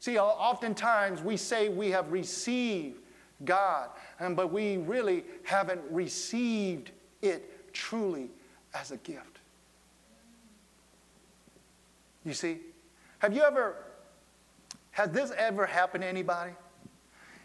See, 0.00 0.18
oftentimes 0.18 1.22
we 1.22 1.36
say 1.36 1.68
we 1.68 1.90
have 1.90 2.12
received 2.12 3.00
God, 3.44 3.90
but 4.30 4.52
we 4.52 4.76
really 4.78 5.24
haven't 5.44 5.80
received 5.90 6.92
it 7.22 7.72
truly 7.72 8.30
as 8.74 8.90
a 8.90 8.96
gift. 8.98 9.38
You 12.24 12.34
see? 12.34 12.58
Have 13.20 13.34
you 13.34 13.42
ever, 13.42 13.76
has 14.92 15.10
this 15.10 15.32
ever 15.36 15.66
happened 15.66 16.02
to 16.02 16.08
anybody? 16.08 16.52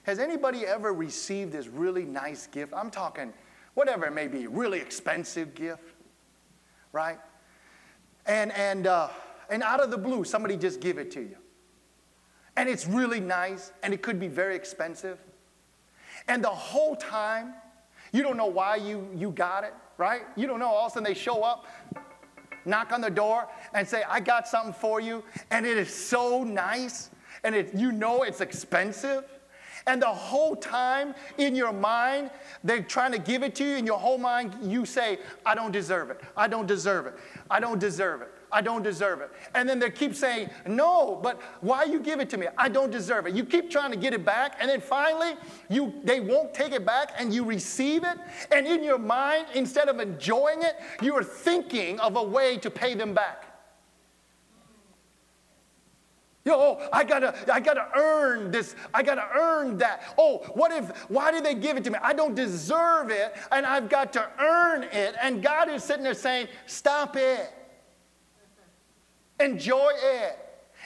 Has 0.03 0.19
anybody 0.19 0.65
ever 0.65 0.93
received 0.93 1.51
this 1.51 1.67
really 1.67 2.03
nice 2.03 2.47
gift? 2.47 2.73
I'm 2.75 2.91
talking 2.91 3.33
whatever 3.73 4.05
it 4.05 4.13
may 4.13 4.27
be, 4.27 4.47
really 4.47 4.79
expensive 4.79 5.55
gift, 5.55 5.95
right? 6.91 7.17
And, 8.25 8.51
and, 8.51 8.85
uh, 8.85 9.09
and 9.49 9.63
out 9.63 9.79
of 9.79 9.89
the 9.89 9.97
blue, 9.97 10.23
somebody 10.23 10.57
just 10.57 10.79
give 10.79 10.97
it 10.97 11.09
to 11.11 11.21
you. 11.21 11.37
And 12.55 12.69
it's 12.69 12.87
really 12.87 13.19
nice, 13.19 13.71
and 13.81 13.93
it 13.93 14.01
could 14.01 14.19
be 14.19 14.27
very 14.27 14.55
expensive. 14.55 15.17
And 16.27 16.43
the 16.43 16.49
whole 16.49 16.95
time, 16.95 17.53
you 18.11 18.21
don't 18.21 18.37
know 18.37 18.45
why 18.45 18.75
you, 18.75 19.07
you 19.15 19.31
got 19.31 19.63
it, 19.63 19.73
right? 19.97 20.21
You 20.35 20.45
don't 20.47 20.59
know. 20.59 20.67
All 20.67 20.85
of 20.85 20.91
a 20.91 20.93
sudden, 20.93 21.03
they 21.03 21.19
show 21.19 21.41
up, 21.41 21.65
knock 22.65 22.91
on 22.91 23.01
the 23.01 23.09
door, 23.09 23.47
and 23.73 23.87
say, 23.87 24.03
I 24.07 24.19
got 24.19 24.47
something 24.47 24.73
for 24.73 24.99
you. 24.99 25.23
And 25.49 25.65
it 25.65 25.77
is 25.77 25.93
so 25.93 26.43
nice, 26.43 27.09
and 27.43 27.55
it, 27.55 27.73
you 27.73 27.91
know 27.91 28.23
it's 28.23 28.39
expensive. 28.39 29.25
And 29.87 30.01
the 30.01 30.07
whole 30.07 30.55
time 30.55 31.13
in 31.37 31.55
your 31.55 31.73
mind, 31.73 32.29
they're 32.63 32.83
trying 32.83 33.11
to 33.11 33.19
give 33.19 33.43
it 33.43 33.55
to 33.55 33.65
you. 33.65 33.75
In 33.75 33.85
your 33.85 33.99
whole 33.99 34.17
mind, 34.17 34.55
you 34.61 34.85
say, 34.85 35.19
I 35.45 35.55
don't 35.55 35.71
deserve 35.71 36.09
it. 36.09 36.21
I 36.37 36.47
don't 36.47 36.67
deserve 36.67 37.07
it. 37.07 37.15
I 37.49 37.59
don't 37.59 37.79
deserve 37.79 38.21
it. 38.21 38.29
I 38.53 38.61
don't 38.61 38.83
deserve 38.83 39.21
it. 39.21 39.31
And 39.55 39.67
then 39.67 39.79
they 39.79 39.89
keep 39.89 40.15
saying, 40.15 40.49
No, 40.67 41.19
but 41.21 41.41
why 41.61 41.83
you 41.83 41.99
give 41.99 42.19
it 42.19 42.29
to 42.29 42.37
me? 42.37 42.47
I 42.57 42.69
don't 42.69 42.91
deserve 42.91 43.27
it. 43.27 43.33
You 43.33 43.43
keep 43.43 43.69
trying 43.69 43.91
to 43.91 43.97
get 43.97 44.13
it 44.13 44.23
back, 44.23 44.57
and 44.59 44.69
then 44.69 44.79
finally, 44.79 45.33
you 45.69 45.93
they 46.03 46.19
won't 46.19 46.53
take 46.53 46.71
it 46.71 46.85
back, 46.85 47.13
and 47.17 47.33
you 47.33 47.43
receive 47.43 48.03
it. 48.03 48.17
And 48.51 48.67
in 48.67 48.83
your 48.83 48.99
mind, 48.99 49.47
instead 49.55 49.89
of 49.89 49.99
enjoying 49.99 50.61
it, 50.61 50.75
you 51.01 51.15
are 51.15 51.23
thinking 51.23 51.99
of 51.99 52.15
a 52.15 52.23
way 52.23 52.57
to 52.57 52.69
pay 52.69 52.93
them 52.93 53.13
back. 53.13 53.53
Yo, 56.45 56.53
oh, 56.55 56.89
I 56.91 57.05
gotta, 57.05 57.33
I 57.51 57.61
gotta 57.61 57.87
earn 57.95 58.51
this. 58.51 58.75
I 58.93 59.01
gotta 59.01 59.29
earn 59.33 59.77
that. 59.77 60.13
Oh, 60.17 60.39
what 60.55 60.73
if, 60.73 60.89
why 61.09 61.31
did 61.31 61.45
they 61.45 61.55
give 61.55 61.77
it 61.77 61.85
to 61.85 61.91
me? 61.91 61.97
I 62.01 62.11
don't 62.11 62.35
deserve 62.35 63.11
it, 63.11 63.33
and 63.51 63.65
I've 63.65 63.87
got 63.87 64.11
to 64.13 64.29
earn 64.39 64.83
it. 64.83 65.15
And 65.21 65.41
God 65.41 65.69
is 65.69 65.85
sitting 65.85 66.03
there 66.03 66.13
saying, 66.13 66.47
Stop 66.65 67.15
it. 67.15 67.53
Enjoy 69.43 69.91
it. 69.95 70.39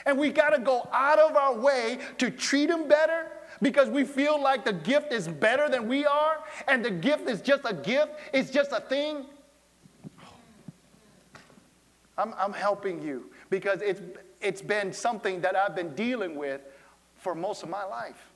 And 0.06 0.18
we 0.18 0.30
gotta 0.30 0.58
go 0.58 0.88
out 0.92 1.18
of 1.18 1.36
our 1.36 1.54
way 1.54 1.98
to 2.18 2.30
treat 2.30 2.66
them 2.66 2.88
better 2.88 3.26
because 3.60 3.88
we 3.88 4.04
feel 4.04 4.40
like 4.40 4.64
the 4.64 4.72
gift 4.72 5.12
is 5.12 5.28
better 5.28 5.68
than 5.68 5.88
we 5.88 6.06
are, 6.06 6.44
and 6.68 6.84
the 6.84 6.90
gift 6.90 7.28
is 7.28 7.40
just 7.40 7.62
a 7.64 7.74
gift, 7.74 8.12
it's 8.32 8.50
just 8.50 8.72
a 8.72 8.80
thing. 8.80 9.26
I'm, 12.16 12.34
I'm 12.38 12.52
helping 12.52 13.02
you 13.02 13.30
because 13.50 13.80
it's 13.82 14.00
it's 14.40 14.62
been 14.62 14.92
something 14.92 15.40
that 15.40 15.56
I've 15.56 15.74
been 15.74 15.94
dealing 15.94 16.36
with 16.36 16.60
for 17.16 17.34
most 17.34 17.62
of 17.62 17.68
my 17.68 17.84
life. 17.84 18.27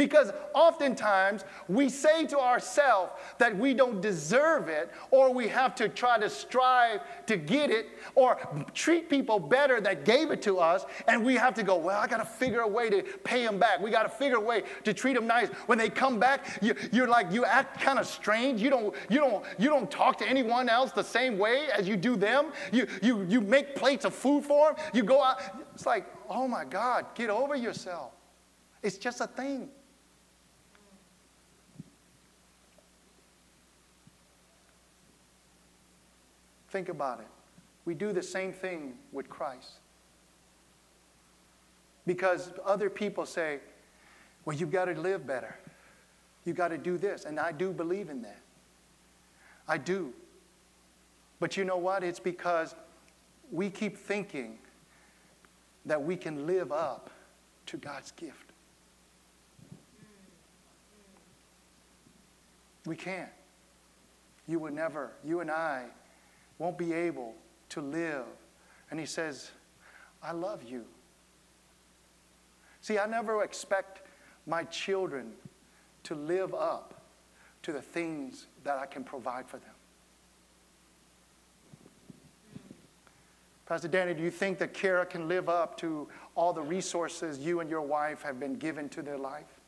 Because 0.00 0.32
oftentimes 0.54 1.44
we 1.68 1.90
say 1.90 2.24
to 2.28 2.38
ourselves 2.38 3.12
that 3.36 3.54
we 3.54 3.74
don't 3.74 4.00
deserve 4.00 4.70
it, 4.70 4.90
or 5.10 5.30
we 5.30 5.46
have 5.48 5.74
to 5.74 5.90
try 5.90 6.18
to 6.18 6.30
strive 6.30 7.02
to 7.26 7.36
get 7.36 7.70
it, 7.70 7.88
or 8.14 8.38
treat 8.72 9.10
people 9.10 9.38
better 9.38 9.78
that 9.82 10.06
gave 10.06 10.30
it 10.30 10.40
to 10.40 10.58
us, 10.58 10.86
and 11.06 11.22
we 11.22 11.34
have 11.34 11.52
to 11.52 11.62
go, 11.62 11.76
Well, 11.76 12.00
I 12.00 12.06
got 12.06 12.16
to 12.16 12.24
figure 12.24 12.60
a 12.60 12.66
way 12.66 12.88
to 12.88 13.02
pay 13.24 13.44
them 13.44 13.58
back. 13.58 13.82
We 13.82 13.90
got 13.90 14.04
to 14.04 14.08
figure 14.08 14.38
a 14.38 14.40
way 14.40 14.62
to 14.84 14.94
treat 14.94 15.16
them 15.16 15.26
nice. 15.26 15.48
When 15.66 15.76
they 15.76 15.90
come 15.90 16.18
back, 16.18 16.62
you, 16.62 17.04
are 17.04 17.06
like, 17.06 17.30
you 17.30 17.44
act 17.44 17.82
kind 17.82 17.98
of 17.98 18.06
strange. 18.06 18.62
You 18.62 18.70
don't, 18.70 18.94
you, 19.10 19.18
don't, 19.18 19.44
you 19.58 19.68
don't 19.68 19.90
talk 19.90 20.16
to 20.20 20.26
anyone 20.26 20.70
else 20.70 20.92
the 20.92 21.04
same 21.04 21.36
way 21.36 21.68
as 21.76 21.86
you 21.86 21.98
do 21.98 22.16
them. 22.16 22.52
You, 22.72 22.86
you, 23.02 23.26
you 23.28 23.42
make 23.42 23.76
plates 23.76 24.06
of 24.06 24.14
food 24.14 24.46
for 24.46 24.72
them. 24.72 24.82
You 24.94 25.02
go 25.02 25.22
out. 25.22 25.42
It's 25.74 25.84
like, 25.84 26.06
Oh 26.30 26.48
my 26.48 26.64
God, 26.64 27.04
get 27.14 27.28
over 27.28 27.54
yourself. 27.54 28.12
It's 28.82 28.96
just 28.96 29.20
a 29.20 29.26
thing. 29.26 29.68
Think 36.70 36.88
about 36.88 37.20
it. 37.20 37.26
We 37.84 37.94
do 37.94 38.12
the 38.12 38.22
same 38.22 38.52
thing 38.52 38.94
with 39.12 39.28
Christ. 39.28 39.72
Because 42.06 42.52
other 42.64 42.88
people 42.88 43.26
say, 43.26 43.58
well, 44.44 44.56
you've 44.56 44.70
got 44.70 44.86
to 44.86 44.92
live 44.92 45.26
better. 45.26 45.56
You've 46.44 46.56
got 46.56 46.68
to 46.68 46.78
do 46.78 46.96
this. 46.96 47.24
And 47.24 47.38
I 47.38 47.52
do 47.52 47.72
believe 47.72 48.08
in 48.08 48.22
that. 48.22 48.40
I 49.68 49.78
do. 49.78 50.12
But 51.40 51.56
you 51.56 51.64
know 51.64 51.76
what? 51.76 52.02
It's 52.04 52.20
because 52.20 52.74
we 53.50 53.68
keep 53.68 53.96
thinking 53.96 54.58
that 55.86 56.02
we 56.02 56.16
can 56.16 56.46
live 56.46 56.70
up 56.72 57.10
to 57.66 57.76
God's 57.76 58.12
gift. 58.12 58.52
We 62.86 62.96
can't. 62.96 63.30
You 64.46 64.58
would 64.60 64.72
never, 64.72 65.12
you 65.24 65.40
and 65.40 65.50
I 65.50 65.86
won't 66.60 66.78
be 66.78 66.92
able 66.92 67.34
to 67.70 67.80
live. 67.80 68.26
And 68.90 69.00
he 69.00 69.06
says, 69.06 69.50
I 70.22 70.32
love 70.32 70.62
you. 70.62 70.84
See, 72.82 72.98
I 72.98 73.06
never 73.06 73.42
expect 73.42 74.06
my 74.46 74.64
children 74.64 75.32
to 76.04 76.14
live 76.14 76.54
up 76.54 77.02
to 77.62 77.72
the 77.72 77.82
things 77.82 78.46
that 78.62 78.78
I 78.78 78.86
can 78.86 79.02
provide 79.02 79.48
for 79.48 79.56
them. 79.56 79.70
Pastor 83.66 83.88
Danny, 83.88 84.14
do 84.14 84.22
you 84.22 84.30
think 84.30 84.58
that 84.58 84.74
Kara 84.74 85.06
can 85.06 85.28
live 85.28 85.48
up 85.48 85.78
to 85.78 86.08
all 86.34 86.52
the 86.52 86.62
resources 86.62 87.38
you 87.38 87.60
and 87.60 87.70
your 87.70 87.82
wife 87.82 88.22
have 88.22 88.38
been 88.38 88.54
given 88.54 88.88
to 88.90 89.02
their 89.02 89.18
life? 89.18 89.60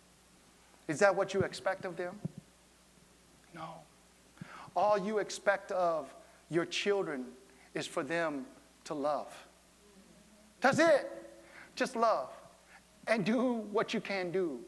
Is 0.88 0.98
that 0.98 1.14
what 1.14 1.32
you 1.32 1.41
expect 1.41 1.84
of 1.84 1.97
them? 1.97 2.19
No. 3.54 3.69
All 4.75 4.98
you 4.98 5.19
expect 5.19 5.70
of 5.70 6.12
your 6.52 6.66
children 6.66 7.24
is 7.74 7.86
for 7.86 8.02
them 8.02 8.44
to 8.84 8.94
love. 8.94 9.32
That's 10.60 10.78
it. 10.78 11.10
Just 11.74 11.96
love 11.96 12.30
and 13.06 13.24
do 13.24 13.54
what 13.72 13.94
you 13.94 14.00
can 14.00 14.30
do. 14.30 14.60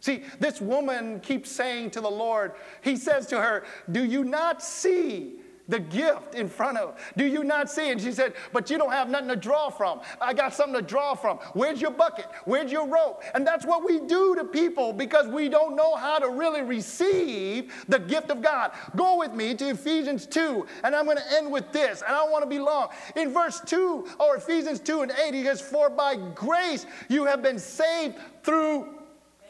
See, 0.00 0.22
this 0.38 0.60
woman 0.60 1.20
keeps 1.20 1.50
saying 1.50 1.90
to 1.92 2.00
the 2.00 2.10
Lord, 2.10 2.52
He 2.82 2.96
says 2.96 3.26
to 3.28 3.40
her, 3.40 3.64
Do 3.90 4.04
you 4.04 4.22
not 4.22 4.62
see 4.62 5.40
the 5.68 5.80
gift 5.80 6.34
in 6.34 6.48
front 6.48 6.78
of. 6.78 6.98
Do 7.16 7.24
you 7.24 7.42
not 7.42 7.70
see? 7.70 7.90
And 7.90 8.00
she 8.00 8.12
said, 8.12 8.34
But 8.52 8.70
you 8.70 8.78
don't 8.78 8.92
have 8.92 9.08
nothing 9.08 9.28
to 9.28 9.36
draw 9.36 9.70
from. 9.70 10.00
I 10.20 10.34
got 10.34 10.54
something 10.54 10.74
to 10.74 10.82
draw 10.82 11.14
from. 11.14 11.38
Where's 11.54 11.80
your 11.80 11.90
bucket? 11.90 12.26
Where's 12.44 12.70
your 12.70 12.86
rope? 12.86 13.22
And 13.34 13.46
that's 13.46 13.64
what 13.64 13.84
we 13.84 14.00
do 14.00 14.34
to 14.36 14.44
people 14.44 14.92
because 14.92 15.26
we 15.26 15.48
don't 15.48 15.74
know 15.76 15.96
how 15.96 16.18
to 16.18 16.28
really 16.28 16.62
receive 16.62 17.72
the 17.88 17.98
gift 17.98 18.30
of 18.30 18.42
God. 18.42 18.72
Go 18.94 19.18
with 19.18 19.32
me 19.32 19.54
to 19.54 19.70
Ephesians 19.70 20.26
2, 20.26 20.66
and 20.84 20.94
I'm 20.94 21.06
going 21.06 21.16
to 21.16 21.32
end 21.32 21.50
with 21.50 21.72
this, 21.72 22.02
and 22.02 22.14
I 22.14 22.18
don't 22.18 22.30
want 22.30 22.44
to 22.44 22.50
be 22.50 22.58
long. 22.58 22.88
In 23.16 23.32
verse 23.32 23.60
2, 23.60 24.06
or 24.20 24.36
Ephesians 24.36 24.80
2 24.80 25.02
and 25.02 25.12
8, 25.12 25.34
he 25.34 25.44
says, 25.44 25.60
For 25.60 25.88
by 25.88 26.16
grace 26.16 26.86
you 27.08 27.24
have 27.24 27.42
been 27.42 27.58
saved 27.58 28.16
through 28.42 28.88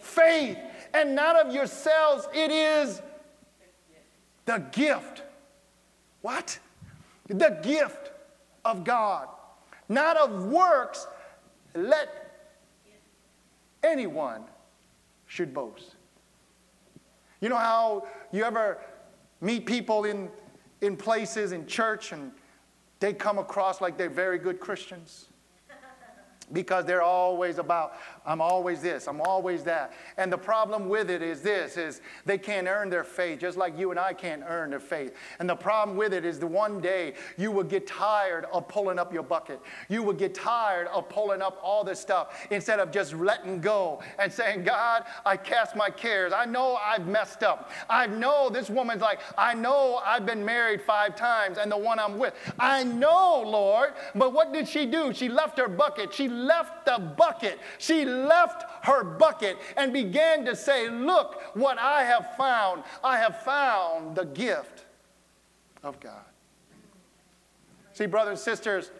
faith, 0.01 0.59
and 0.93 1.15
not 1.15 1.37
of 1.37 1.53
yourselves, 1.53 2.29
it 2.33 2.51
is 2.51 3.03
the 4.47 4.59
gift 4.73 5.24
what? 6.25 6.59
The 7.29 7.61
gift 7.63 8.11
of 8.65 8.83
God, 8.83 9.29
not 9.91 10.17
of 10.17 10.47
works, 10.47 11.07
let 11.75 12.55
anyone 13.83 14.45
should 15.27 15.53
boast. 15.53 15.97
You 17.43 17.51
know 17.51 17.59
how 17.59 18.07
you 18.33 18.43
ever 18.43 18.79
meet 19.43 19.67
people 19.67 20.05
in, 20.07 20.31
in 20.81 20.97
places 20.97 21.53
in 21.53 21.67
church 21.67 22.13
and 22.13 22.33
they 23.01 23.13
come 23.13 23.37
across 23.37 23.83
like 23.83 23.99
they're 23.99 24.09
very 24.09 24.39
good 24.39 24.61
Christians? 24.61 25.29
Because 26.53 26.85
they're 26.85 27.03
always 27.03 27.59
about 27.59 27.95
i'm 28.27 28.41
always 28.41 28.81
this 28.83 29.07
i'm 29.07 29.21
always 29.21 29.63
that. 29.65 29.93
And 30.17 30.33
the 30.33 30.39
problem 30.39 30.89
with 30.89 31.11
it 31.11 31.23
is 31.23 31.43
this 31.43 31.77
is 31.77 32.01
they 32.25 32.39
can't 32.39 32.67
earn 32.67 32.91
their 32.91 33.05
faith 33.05 33.41
just 33.41 33.57
like 33.57 33.79
you 33.79 33.91
and 33.91 33.99
i 33.99 34.13
can't 34.13 34.43
earn 34.47 34.71
their 34.71 34.81
faith. 34.81 35.15
And 35.39 35.49
the 35.49 35.57
problem 35.57 35.97
with 35.97 36.13
it 36.13 36.25
is 36.25 36.39
the 36.39 36.47
one 36.47 36.81
day 36.81 37.15
you 37.37 37.51
will 37.51 37.65
get 37.65 37.87
tired 37.87 38.47
of 38.53 38.69
pulling 38.69 38.99
up 38.99 39.13
your 39.13 39.23
bucket. 39.23 39.61
You 39.89 40.03
will 40.03 40.13
get 40.13 40.35
tired 40.35 40.89
of 40.89 41.09
pulling 41.09 41.43
up 41.43 41.59
all 41.63 41.85
this 41.85 42.01
stuff 42.01 42.47
instead 42.51 42.81
of 42.81 42.91
just 42.91 43.15
letting 43.15 43.61
go 43.61 44.03
and 44.19 44.33
saying 44.33 44.65
god 44.65 45.05
i 45.25 45.37
cast 45.37 45.77
my 45.77 45.91
cares. 45.91 46.33
I 46.33 46.45
know 46.45 46.77
i've 46.77 47.07
messed 47.07 47.43
up. 47.43 47.71
I 47.89 48.07
know 48.07 48.49
this 48.51 48.71
woman's 48.71 49.03
like 49.03 49.21
i 49.37 49.55
know 49.55 50.01
i've 50.05 50.27
been 50.27 50.45
married 50.45 50.83
five 50.83 51.17
times 51.17 51.59
and 51.59 51.71
the 51.71 51.79
one 51.79 51.99
i'm 51.99 52.19
with. 52.19 52.35
I 52.59 52.85
know 52.85 53.43
lord 53.47 53.95
but 54.15 54.33
what 54.33 54.53
did 54.53 54.69
she 54.69 54.87
do? 54.87 55.13
She 55.13 55.29
left 55.29 55.59
her 55.59 55.69
bucket. 55.69 56.13
She 56.13 56.29
left 56.35 56.85
the 56.85 56.99
bucket. 56.99 57.59
She 57.79 58.05
left 58.05 58.65
her 58.85 59.03
bucket 59.05 59.57
and 59.77 59.93
began 59.93 60.45
to 60.45 60.55
say, 60.55 60.89
Look 60.91 61.41
what 61.55 61.79
I 61.79 62.05
have 62.05 62.37
found. 62.37 62.83
I 63.03 63.19
have 63.19 63.43
found 63.43 64.17
the 64.17 64.27
gift 64.27 64.85
of 65.83 65.99
God. 66.01 66.25
See, 67.93 68.07
brothers 68.07 68.33
and 68.33 68.39
sisters, 68.41 68.91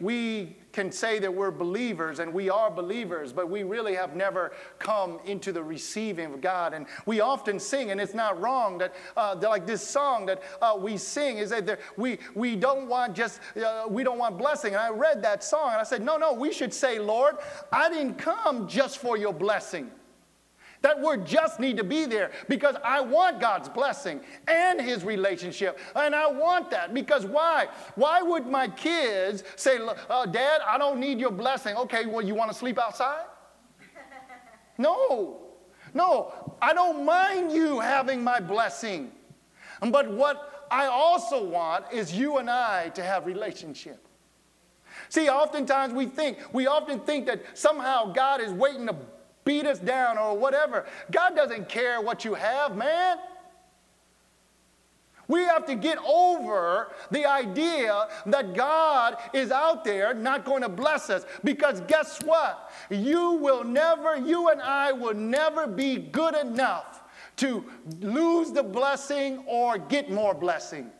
we 0.00 0.56
can 0.74 0.90
say 0.90 1.20
that 1.20 1.32
we're 1.32 1.52
believers 1.52 2.18
and 2.18 2.34
we 2.34 2.50
are 2.50 2.68
believers, 2.68 3.32
but 3.32 3.48
we 3.48 3.62
really 3.62 3.94
have 3.94 4.16
never 4.16 4.52
come 4.80 5.20
into 5.24 5.52
the 5.52 5.62
receiving 5.62 6.34
of 6.34 6.40
God. 6.40 6.74
And 6.74 6.86
we 7.06 7.20
often 7.20 7.60
sing, 7.60 7.92
and 7.92 8.00
it's 8.00 8.12
not 8.12 8.38
wrong 8.40 8.76
that, 8.78 8.92
uh, 9.16 9.36
like 9.40 9.66
this 9.66 9.86
song 9.86 10.26
that 10.26 10.42
uh, 10.60 10.76
we 10.78 10.96
sing 10.96 11.38
is 11.38 11.50
that 11.50 11.78
we, 11.96 12.18
we 12.34 12.56
don't 12.56 12.88
want 12.88 13.14
just, 13.14 13.40
uh, 13.64 13.84
we 13.88 14.02
don't 14.02 14.18
want 14.18 14.36
blessing. 14.36 14.74
And 14.74 14.82
I 14.82 14.90
read 14.90 15.22
that 15.22 15.44
song 15.44 15.70
and 15.70 15.80
I 15.80 15.84
said, 15.84 16.02
no, 16.02 16.16
no, 16.16 16.32
we 16.34 16.52
should 16.52 16.74
say, 16.74 16.98
Lord, 16.98 17.36
I 17.70 17.88
didn't 17.88 18.16
come 18.16 18.66
just 18.66 18.98
for 18.98 19.16
your 19.16 19.32
blessing. 19.32 19.92
That 20.84 21.00
word 21.00 21.24
just 21.24 21.60
need 21.60 21.78
to 21.78 21.82
be 21.82 22.04
there 22.04 22.30
because 22.46 22.76
I 22.84 23.00
want 23.00 23.40
God's 23.40 23.70
blessing 23.70 24.20
and 24.46 24.78
his 24.78 25.02
relationship. 25.02 25.78
And 25.96 26.14
I 26.14 26.26
want 26.26 26.70
that 26.72 26.92
because 26.92 27.24
why? 27.24 27.68
Why 27.94 28.20
would 28.20 28.46
my 28.46 28.68
kids 28.68 29.44
say, 29.56 29.78
uh, 30.10 30.26
Dad, 30.26 30.60
I 30.66 30.76
don't 30.76 31.00
need 31.00 31.18
your 31.18 31.30
blessing? 31.30 31.74
Okay, 31.74 32.04
well, 32.04 32.20
you 32.20 32.34
want 32.34 32.52
to 32.52 32.56
sleep 32.56 32.78
outside? 32.78 33.24
no. 34.78 35.40
No, 35.94 36.34
I 36.60 36.74
don't 36.74 37.06
mind 37.06 37.50
you 37.52 37.80
having 37.80 38.22
my 38.22 38.38
blessing. 38.38 39.10
But 39.80 40.10
what 40.10 40.66
I 40.70 40.84
also 40.84 41.42
want 41.42 41.86
is 41.94 42.12
you 42.14 42.36
and 42.36 42.50
I 42.50 42.90
to 42.90 43.02
have 43.02 43.24
relationship. 43.24 44.06
See, 45.08 45.30
oftentimes 45.30 45.94
we 45.94 46.04
think, 46.04 46.38
we 46.52 46.66
often 46.66 47.00
think 47.00 47.24
that 47.24 47.42
somehow 47.56 48.12
God 48.12 48.42
is 48.42 48.52
waiting 48.52 48.86
to 48.86 48.96
beat 49.44 49.66
us 49.66 49.78
down 49.78 50.18
or 50.18 50.36
whatever. 50.36 50.86
God 51.10 51.36
doesn't 51.36 51.68
care 51.68 52.00
what 52.00 52.24
you 52.24 52.34
have, 52.34 52.76
man. 52.76 53.18
We 55.26 55.40
have 55.44 55.64
to 55.66 55.74
get 55.74 55.98
over 56.06 56.92
the 57.10 57.24
idea 57.24 58.08
that 58.26 58.54
God 58.54 59.16
is 59.32 59.50
out 59.50 59.84
there 59.84 60.12
not 60.12 60.44
going 60.44 60.62
to 60.62 60.68
bless 60.68 61.08
us 61.08 61.24
because 61.42 61.80
guess 61.82 62.22
what? 62.22 62.70
You 62.90 63.32
will 63.32 63.64
never, 63.64 64.16
you 64.16 64.50
and 64.50 64.60
I 64.60 64.92
will 64.92 65.14
never 65.14 65.66
be 65.66 65.96
good 65.96 66.34
enough 66.34 67.02
to 67.36 67.64
lose 68.00 68.52
the 68.52 68.62
blessing 68.62 69.42
or 69.46 69.78
get 69.78 70.10
more 70.10 70.34
blessing. 70.34 70.90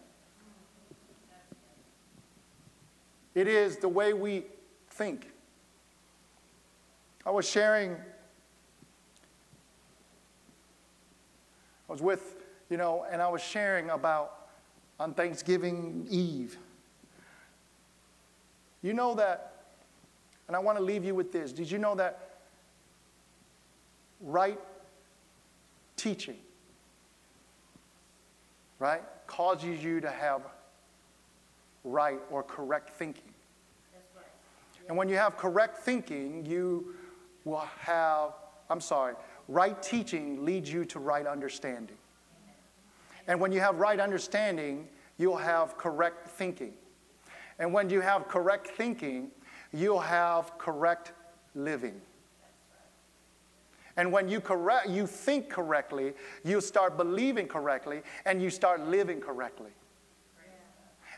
It 3.35 3.49
is 3.49 3.76
the 3.76 3.88
way 3.88 4.12
we 4.12 4.44
think. 4.91 5.31
I 7.26 7.31
was 7.31 7.49
sharing 7.49 7.96
I 11.88 11.92
was 11.92 12.02
with, 12.02 12.36
you 12.70 12.76
know, 12.76 13.04
and 13.10 13.20
I 13.20 13.28
was 13.28 13.42
sharing 13.42 13.90
about 13.90 14.46
on 14.98 15.14
Thanksgiving 15.14 16.06
Eve. 16.10 16.56
You 18.82 18.92
know 18.92 19.14
that, 19.14 19.64
and 20.46 20.56
I 20.56 20.58
want 20.58 20.78
to 20.78 20.84
leave 20.84 21.04
you 21.04 21.14
with 21.14 21.32
this. 21.32 21.52
Did 21.52 21.70
you 21.70 21.78
know 21.78 21.94
that 21.94 22.38
right 24.20 24.60
teaching, 25.96 26.36
right, 28.78 29.02
causes 29.26 29.82
you 29.82 30.00
to 30.00 30.10
have 30.10 30.42
right 31.82 32.20
or 32.31 32.42
correct 32.42 32.90
thinking? 32.90 33.32
Right. 34.14 34.26
And 34.88 34.96
when 34.96 35.08
you 35.08 35.16
have 35.16 35.36
correct 35.36 35.78
thinking, 35.78 36.44
you 36.46 36.94
will 37.44 37.66
have, 37.81 38.32
I'm 38.70 38.81
sorry, 38.81 39.14
right 39.49 39.81
teaching 39.82 40.44
leads 40.44 40.73
you 40.73 40.85
to 40.87 40.99
right 40.99 41.26
understanding. 41.26 41.96
And 43.26 43.41
when 43.41 43.52
you 43.52 43.61
have 43.61 43.76
right 43.76 44.00
understanding, 44.00 44.88
you'll 45.19 45.37
have 45.37 45.76
correct 45.79 46.29
thinking. 46.29 46.75
And 47.58 47.73
when 47.73 47.88
you 47.88 48.00
have 48.00 48.29
correct 48.29 48.69
thinking, 48.69 49.31
you'll 49.73 50.00
have 50.00 50.58
correct 50.58 51.12
living. 51.55 52.00
And 53.96 54.11
when 54.11 54.29
you, 54.29 54.41
correct, 54.41 54.88
you 54.88 55.06
think 55.06 55.49
correctly, 55.49 56.14
you 56.44 56.61
start 56.61 56.96
believing 56.96 57.46
correctly, 57.46 58.02
and 58.25 58.43
you 58.43 58.50
start 58.50 58.81
living 58.88 59.20
correctly. 59.20 59.70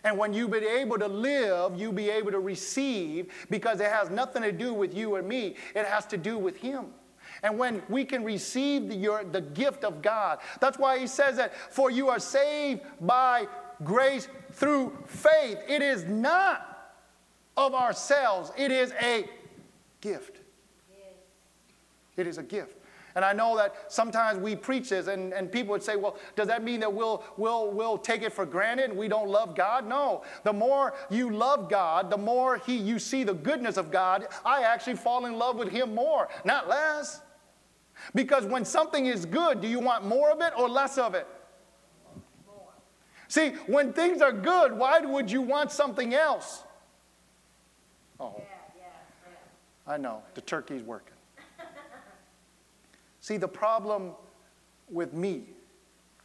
And 0.04 0.18
when 0.18 0.34
you 0.34 0.46
be 0.46 0.58
able 0.58 0.98
to 0.98 1.08
live, 1.08 1.80
you 1.80 1.90
be 1.90 2.10
able 2.10 2.30
to 2.32 2.38
receive 2.38 3.32
because 3.50 3.80
it 3.80 3.90
has 3.90 4.10
nothing 4.10 4.42
to 4.42 4.52
do 4.52 4.74
with 4.74 4.94
you 4.94 5.16
and 5.16 5.26
me. 5.26 5.56
It 5.74 5.86
has 5.86 6.04
to 6.06 6.18
do 6.18 6.36
with 6.36 6.58
Him 6.58 6.92
and 7.42 7.58
when 7.58 7.82
we 7.88 8.04
can 8.04 8.24
receive 8.24 8.88
the, 8.88 8.94
your, 8.94 9.24
the 9.24 9.40
gift 9.40 9.84
of 9.84 10.02
God. 10.02 10.38
That's 10.60 10.78
why 10.78 10.98
he 10.98 11.06
says 11.06 11.36
that, 11.36 11.54
for 11.72 11.90
you 11.90 12.08
are 12.08 12.18
saved 12.18 12.82
by 13.00 13.46
grace 13.84 14.28
through 14.52 14.96
faith. 15.06 15.58
It 15.68 15.82
is 15.82 16.04
not 16.04 16.72
of 17.56 17.74
ourselves, 17.74 18.52
it 18.56 18.70
is 18.70 18.92
a 19.00 19.24
gift. 20.00 20.40
It 22.16 22.26
is 22.26 22.38
a 22.38 22.42
gift. 22.42 22.76
And 23.16 23.24
I 23.24 23.32
know 23.32 23.56
that 23.56 23.90
sometimes 23.90 24.38
we 24.38 24.54
preach 24.54 24.90
this, 24.90 25.06
and, 25.06 25.32
and 25.32 25.50
people 25.50 25.72
would 25.72 25.82
say, 25.82 25.96
well, 25.96 26.18
does 26.36 26.48
that 26.48 26.62
mean 26.62 26.80
that 26.80 26.92
we'll, 26.92 27.24
we'll, 27.38 27.70
we'll 27.70 27.96
take 27.96 28.20
it 28.20 28.30
for 28.30 28.44
granted 28.44 28.90
and 28.90 28.98
we 28.98 29.08
don't 29.08 29.30
love 29.30 29.54
God? 29.56 29.88
No. 29.88 30.22
The 30.44 30.52
more 30.52 30.92
you 31.08 31.30
love 31.30 31.70
God, 31.70 32.10
the 32.10 32.18
more 32.18 32.58
he, 32.58 32.76
you 32.76 32.98
see 32.98 33.24
the 33.24 33.32
goodness 33.32 33.78
of 33.78 33.90
God, 33.90 34.28
I 34.44 34.64
actually 34.64 34.96
fall 34.96 35.24
in 35.24 35.38
love 35.38 35.56
with 35.56 35.70
Him 35.70 35.94
more, 35.94 36.28
not 36.44 36.68
less. 36.68 37.22
Because 38.14 38.44
when 38.44 38.64
something 38.64 39.06
is 39.06 39.26
good, 39.26 39.60
do 39.60 39.68
you 39.68 39.80
want 39.80 40.04
more 40.04 40.30
of 40.30 40.40
it 40.40 40.52
or 40.56 40.68
less 40.68 40.98
of 40.98 41.14
it? 41.14 41.26
See, 43.28 43.50
when 43.66 43.92
things 43.92 44.22
are 44.22 44.32
good, 44.32 44.72
why 44.72 45.00
would 45.00 45.30
you 45.30 45.42
want 45.42 45.72
something 45.72 46.14
else? 46.14 46.62
Oh. 48.20 48.34
Yeah, 48.38 48.44
yeah, 48.76 48.84
yeah. 49.86 49.92
I 49.92 49.96
know, 49.96 50.22
the 50.34 50.40
turkey's 50.40 50.82
working. 50.82 51.14
See, 53.20 53.36
the 53.36 53.48
problem 53.48 54.12
with 54.88 55.12
me, 55.12 55.48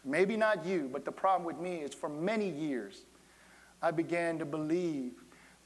maybe 0.06 0.38
not 0.38 0.64
you, 0.64 0.88
but 0.94 1.04
the 1.04 1.12
problem 1.12 1.44
with 1.44 1.58
me 1.58 1.78
is 1.78 1.96
for 1.96 2.08
many 2.08 2.48
years, 2.48 3.02
I 3.82 3.90
began 3.90 4.38
to 4.38 4.46
believe 4.46 5.14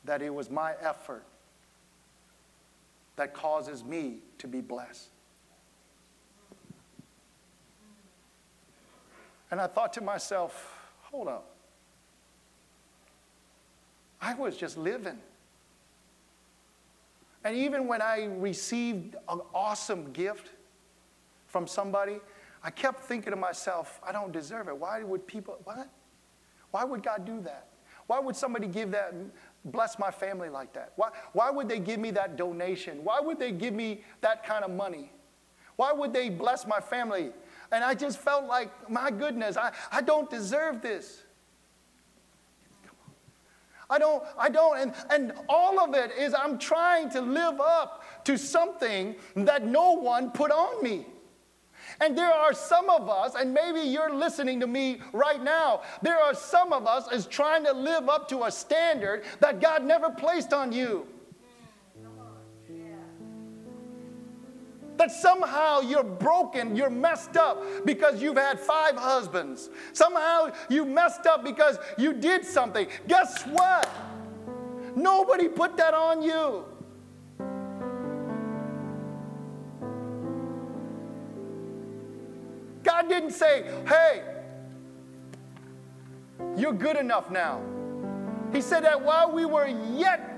that 0.06 0.22
it 0.22 0.34
was 0.34 0.50
my 0.50 0.76
effort 0.82 1.26
that 3.18 3.34
causes 3.34 3.84
me 3.84 4.20
to 4.38 4.48
be 4.48 4.62
blessed. 4.62 5.10
And 9.52 9.62
I 9.62 9.68
thought 9.68 9.94
to 9.94 10.02
myself, 10.02 10.80
hold 11.02 11.28
up. 11.28 11.52
I 14.22 14.34
was 14.34 14.58
just 14.58 14.78
living. 14.78 15.20
And 17.44 17.56
even 17.56 17.88
when 17.88 18.02
I 18.02 18.26
received 18.26 19.16
an 19.30 19.40
awesome 19.54 20.12
gift 20.14 20.50
from 21.48 21.68
somebody, 21.68 22.20
I 22.64 22.72
kept 22.72 23.04
thinking 23.04 23.30
to 23.30 23.38
myself, 23.38 24.00
I 24.04 24.12
don't 24.12 24.32
deserve 24.32 24.68
it. 24.68 24.76
Why 24.76 25.04
would 25.04 25.28
people, 25.28 25.60
what? 25.64 25.88
Why 26.72 26.84
would 26.84 27.04
God 27.04 27.24
do 27.24 27.40
that? 27.42 27.68
Why 28.08 28.20
would 28.20 28.36
somebody 28.36 28.68
give 28.68 28.92
that, 28.92 29.14
bless 29.64 30.00
my 30.00 30.10
family 30.10 30.50
like 30.50 30.74
that? 30.74 30.94
Why, 30.96 31.10
why 31.34 31.52
would 31.52 31.70
they 31.70 31.80
give 31.80 32.00
me 32.00 32.10
that 32.12 32.36
donation? 32.36 33.04
Why 33.04 33.20
would 33.20 33.40
they 33.40 33.52
give 33.52 33.76
me 33.76 34.04
that 34.22 34.44
kind 34.44 34.66
of 34.66 34.72
money? 34.72 35.12
Why 35.76 35.94
would 35.94 36.14
they 36.14 36.30
bless 36.30 36.66
my 36.66 36.80
family? 36.80 37.32
And 37.72 37.84
I 37.84 37.94
just 37.94 38.20
felt 38.20 38.46
like, 38.46 38.90
my 38.90 39.12
goodness, 39.12 39.58
I, 39.58 39.72
I 39.92 40.02
don't 40.02 40.30
deserve 40.30 40.82
this. 40.82 41.24
I 43.90 44.00
don't, 44.00 44.24
I 44.38 44.50
don't, 44.50 44.80
and, 44.80 44.94
and 45.12 45.34
all 45.48 45.80
of 45.80 45.94
it 45.94 46.12
is 46.18 46.34
I'm 46.34 46.58
trying 46.58 47.10
to 47.12 47.22
live 47.22 47.60
up 47.60 48.04
to 48.26 48.38
something 48.38 49.16
that 49.36 49.66
no 49.66 49.92
one 49.92 50.32
put 50.32 50.52
on 50.52 50.84
me. 50.84 51.06
And 52.02 52.18
there 52.18 52.32
are 52.32 52.54
some 52.54 52.90
of 52.90 53.10
us, 53.10 53.36
and 53.36 53.54
maybe 53.54 53.82
you're 53.82 54.14
listening 54.14 54.60
to 54.62 54.68
me 54.68 55.02
right 55.14 55.42
now, 55.42 55.82
there 56.02 56.18
are 56.18 56.34
some 56.34 56.74
of 56.74 56.88
us 56.88 57.12
is 57.12 57.28
trying 57.28 57.64
to 57.66 57.74
live 57.74 58.10
up 58.10 58.28
to 58.30 58.46
a 58.46 58.52
standard 58.52 59.24
that 59.40 59.62
God 59.62 59.84
never 59.84 60.10
placed 60.10 60.52
on 60.52 60.72
you. 60.72 61.08
That 64.98 65.12
somehow 65.12 65.82
you're 65.82 66.04
broken, 66.04 66.76
you're 66.76 66.90
messed 66.90 67.36
up 67.36 67.62
because 67.86 68.22
you've 68.22 68.38
had 68.38 68.60
five 68.60 68.96
husbands. 68.96 69.70
Somehow 69.94 70.52
you 70.70 70.86
messed 70.86 71.26
up 71.26 71.44
because 71.44 71.78
you 71.98 72.14
did 72.14 72.46
something. 72.46 72.88
Guess 73.08 73.44
what? 73.44 73.90
Nobody 74.96 75.50
put 75.50 75.76
that 75.78 75.94
on 75.94 76.22
you. 76.22 76.66
God 82.84 83.10
didn't 83.10 83.32
say, 83.32 83.70
hey, 83.88 84.24
you're 86.56 86.72
good 86.72 86.96
enough 86.96 87.30
now. 87.30 87.62
He 88.54 88.62
said 88.62 88.86
that 88.86 89.02
while 89.02 89.32
we 89.32 89.44
were 89.44 89.68
yet 89.68 90.35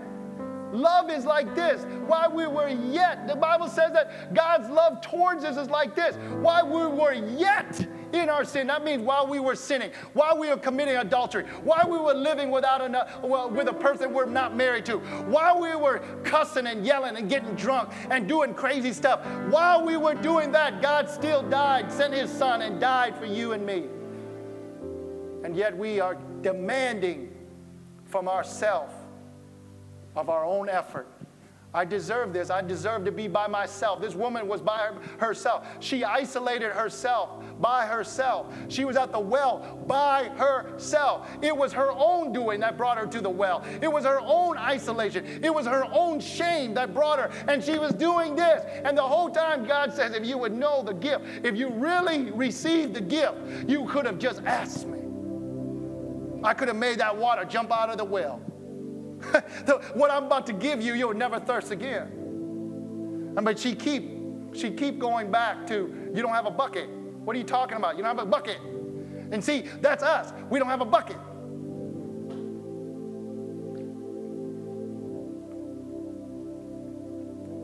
love 0.78 1.10
is 1.10 1.26
like 1.26 1.56
this. 1.56 1.84
While 2.06 2.32
we 2.32 2.48
were 2.48 2.70
yet, 2.70 3.28
the 3.28 3.36
Bible 3.36 3.68
says 3.68 3.92
that 3.94 4.34
God's 4.34 4.70
love 4.70 5.02
towards 5.02 5.44
us 5.44 5.58
is 5.58 5.70
like 5.70 5.96
this. 5.96 6.16
While 6.40 6.68
we 6.68 6.96
were 6.96 7.14
yet 7.14 7.88
in 8.14 8.30
our 8.30 8.46
sin, 8.46 8.68
that 8.68 8.84
means 8.84 9.02
while 9.02 9.28
we 9.28 9.40
were 9.40 9.56
sinning, 9.56 9.92
while 10.14 10.38
we 10.38 10.50
were 10.50 10.58
committing 10.58 10.96
adultery, 10.96 11.46
while 11.64 11.88
we 11.90 11.98
were 11.98 12.14
living 12.14 12.52
without 12.52 12.82
a, 12.82 13.08
well, 13.22 13.50
with 13.50 13.68
a 13.68 13.74
person 13.74 14.14
we're 14.14 14.26
not 14.26 14.56
married 14.56 14.86
to, 14.86 14.98
while 15.28 15.60
we 15.60 15.76
were 15.76 16.00
cussing 16.24 16.68
and 16.68 16.86
yelling 16.86 17.18
and 17.18 17.30
getting 17.30 17.54
drunk 17.56 17.90
and 18.10 18.28
doing 18.28 18.54
crazy 18.54 18.94
stuff, 18.94 19.26
while 19.50 19.86
we 19.86 19.98
were 19.98 20.16
doing 20.16 20.52
that, 20.52 20.82
God 20.82 21.10
still 21.10 21.44
died, 21.44 21.92
sent 21.92 22.14
his 22.14 22.32
son, 22.32 22.62
and 22.62 22.80
died 22.80 23.18
for 23.18 23.26
you 23.26 23.52
and 23.52 23.66
me. 23.66 23.86
And 25.44 25.56
yet 25.56 25.78
we 25.78 26.00
are 26.00 26.18
demanding 26.42 27.34
from 28.06 28.28
ourselves 28.28 28.94
of 30.18 30.30
our 30.30 30.44
own 30.44 30.68
effort. 30.68 31.08
I 31.74 31.86
deserve 31.86 32.34
this. 32.34 32.50
I 32.50 32.62
deserve 32.62 33.06
to 33.06 33.12
be 33.12 33.28
by 33.28 33.46
myself. 33.46 34.02
This 34.02 34.16
woman 34.16 34.48
was 34.48 34.62
by 34.62 34.94
herself. 35.20 35.68
She 35.80 36.04
isolated 36.04 36.72
herself 36.72 37.44
by 37.60 37.86
herself. 37.86 38.52
She 38.68 38.84
was 38.84 38.98
at 38.98 39.12
the 39.12 39.20
well 39.20 39.78
by 39.86 40.30
herself. 40.38 41.30
It 41.42 41.56
was 41.56 41.74
her 41.74 41.92
own 41.92 42.32
doing 42.34 42.62
that 42.62 42.78
brought 42.78 42.98
her 42.98 43.06
to 43.06 43.22
the 43.22 43.30
well. 43.30 43.64
It 43.82 43.92
was 43.92 44.06
her 44.06 44.20
own 44.22 44.58
isolation. 44.58 45.44
It 45.44 45.54
was 45.54 45.68
her 45.68 45.86
own 45.92 46.20
shame 46.20 46.74
that 46.76 46.96
brought 46.96 47.20
her. 47.20 47.30
And 47.48 47.64
she 47.64 47.78
was 47.78 47.94
doing 47.94 48.36
this. 48.36 48.66
And 48.84 48.98
the 48.98 49.04
whole 49.04 49.30
time, 49.30 49.68
God 49.68 49.94
says, 49.94 50.16
if 50.16 50.26
you 50.26 50.38
would 50.38 50.54
know 50.54 50.82
the 50.82 50.94
gift, 50.94 51.26
if 51.44 51.56
you 51.56 51.70
really 51.70 52.32
received 52.32 52.96
the 52.96 53.02
gift, 53.02 53.36
you 53.68 53.86
could 53.86 54.06
have 54.06 54.18
just 54.18 54.42
asked 54.44 54.88
me. 54.88 55.02
I 56.44 56.54
could 56.54 56.70
have 56.70 56.78
made 56.78 57.00
that 57.00 57.16
water 57.16 57.46
jump 57.46 57.72
out 57.72 57.90
of 57.90 57.98
the 57.98 58.06
well. 58.06 58.42
what 59.94 60.12
I'm 60.12 60.26
about 60.26 60.46
to 60.48 60.54
give 60.54 60.82
you, 60.82 60.94
you'll 60.94 61.14
never 61.14 61.40
thirst 61.40 61.72
again. 61.72 63.34
But 63.36 63.60
she 63.60 63.76
keep, 63.76 64.56
she 64.56 64.72
keep 64.72 65.00
going 65.00 65.32
back 65.32 65.68
to, 65.68 66.12
you 66.14 66.22
don't 66.22 66.34
have 66.34 66.46
a 66.46 66.52
bucket. 66.52 66.90
What 66.90 67.36
are 67.36 67.40
you 67.40 67.46
talking 67.46 67.78
about? 67.78 67.98
You 67.98 68.04
don't 68.04 68.18
have 68.18 68.26
a 68.26 68.30
bucket. 68.30 68.60
And 69.32 69.44
see, 69.44 69.66
that's 69.82 70.04
us. 70.04 70.34
We 70.50 70.60
don't 70.60 70.70
have 70.70 70.82
a 70.82 70.86
bucket. 70.86 71.18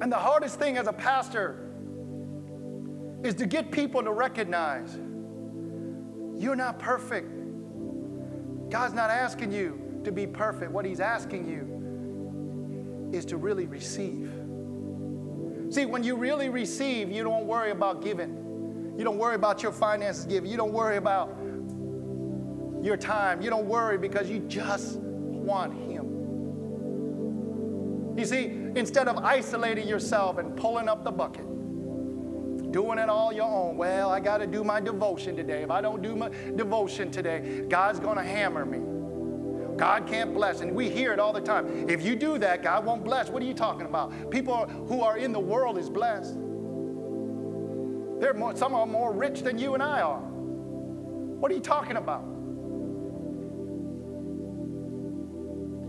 And 0.01 0.11
the 0.11 0.17
hardest 0.17 0.59
thing 0.59 0.77
as 0.77 0.87
a 0.87 0.93
pastor 0.93 1.69
is 3.23 3.35
to 3.35 3.45
get 3.45 3.71
people 3.71 4.03
to 4.03 4.11
recognize 4.11 4.99
you're 6.35 6.57
not 6.57 6.77
perfect. 6.77 7.29
God's 8.69 8.93
not 8.93 9.09
asking 9.09 9.53
you 9.53 9.79
to 10.05 10.11
be 10.11 10.27
perfect. 10.27 10.71
What 10.71 10.85
He's 10.85 10.99
asking 10.99 11.49
you 11.49 13.11
is 13.13 13.25
to 13.25 13.37
really 13.37 13.65
receive. 13.65 14.31
See, 15.69 15.85
when 15.85 16.03
you 16.03 16.15
really 16.15 16.49
receive, 16.49 17.11
you 17.11 17.23
don't 17.23 17.45
worry 17.47 17.71
about 17.71 18.03
giving. 18.03 18.95
You 18.97 19.03
don't 19.03 19.17
worry 19.17 19.35
about 19.35 19.63
your 19.63 19.71
finances 19.71 20.25
giving. 20.25 20.51
You 20.51 20.57
don't 20.57 20.73
worry 20.73 20.97
about 20.97 21.35
your 22.81 22.97
time. 22.97 23.41
You 23.41 23.49
don't 23.49 23.65
worry 23.65 23.97
because 23.97 24.29
you 24.29 24.39
just 24.39 24.99
want 24.99 25.73
Him. 25.73 26.13
You 28.17 28.25
see, 28.25 28.45
instead 28.75 29.07
of 29.07 29.17
isolating 29.17 29.87
yourself 29.87 30.37
and 30.37 30.55
pulling 30.55 30.87
up 30.87 31.03
the 31.03 31.11
bucket, 31.11 31.45
doing 32.71 32.97
it 32.97 33.07
all 33.07 33.31
your 33.31 33.49
own. 33.49 33.77
Well, 33.77 34.09
I 34.09 34.19
got 34.19 34.39
to 34.39 34.47
do 34.47 34.63
my 34.63 34.81
devotion 34.81 35.35
today. 35.35 35.63
If 35.63 35.71
I 35.71 35.79
don't 35.79 36.01
do 36.01 36.15
my 36.15 36.29
devotion 36.29 37.09
today, 37.11 37.63
God's 37.69 37.99
going 37.99 38.17
to 38.17 38.23
hammer 38.23 38.65
me. 38.65 38.92
God 39.77 40.07
can't 40.07 40.33
bless. 40.33 40.61
And 40.61 40.73
we 40.73 40.89
hear 40.89 41.13
it 41.13 41.19
all 41.19 41.33
the 41.33 41.41
time. 41.41 41.89
If 41.89 42.05
you 42.05 42.15
do 42.15 42.37
that, 42.39 42.63
God 42.63 42.85
won't 42.85 43.03
bless. 43.03 43.29
What 43.29 43.41
are 43.41 43.45
you 43.45 43.53
talking 43.53 43.85
about? 43.85 44.29
People 44.29 44.65
who 44.65 45.01
are 45.01 45.17
in 45.17 45.31
the 45.31 45.39
world 45.39 45.77
is 45.77 45.89
blessed. 45.89 46.35
They're 48.19 48.33
more, 48.33 48.55
some 48.55 48.73
are 48.73 48.85
more 48.85 49.11
rich 49.11 49.41
than 49.41 49.57
you 49.57 49.73
and 49.73 49.83
I 49.83 50.01
are. 50.01 50.19
What 50.19 51.51
are 51.51 51.55
you 51.55 51.61
talking 51.61 51.97
about? 51.97 52.23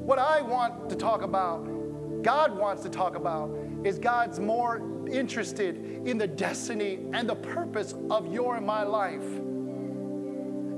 What 0.05 0.19
I 0.19 0.43
want 0.43 0.91
to 0.91 0.97
talk 0.97 1.23
about, 1.23 1.65
God 2.23 2.59
wants 2.59 2.83
to 2.83 2.91
talk 2.91 3.15
about, 3.15 3.57
is 3.85 3.99
God's 3.99 4.41
more 4.41 4.83
interested 5.11 5.77
in 6.05 6.19
the 6.19 6.27
destiny 6.27 6.99
and 7.13 7.29
the 7.29 7.37
purpose 7.37 7.95
of 8.11 8.33
your 8.33 8.57
and 8.57 8.67
my 8.67 8.83
life. 8.83 9.25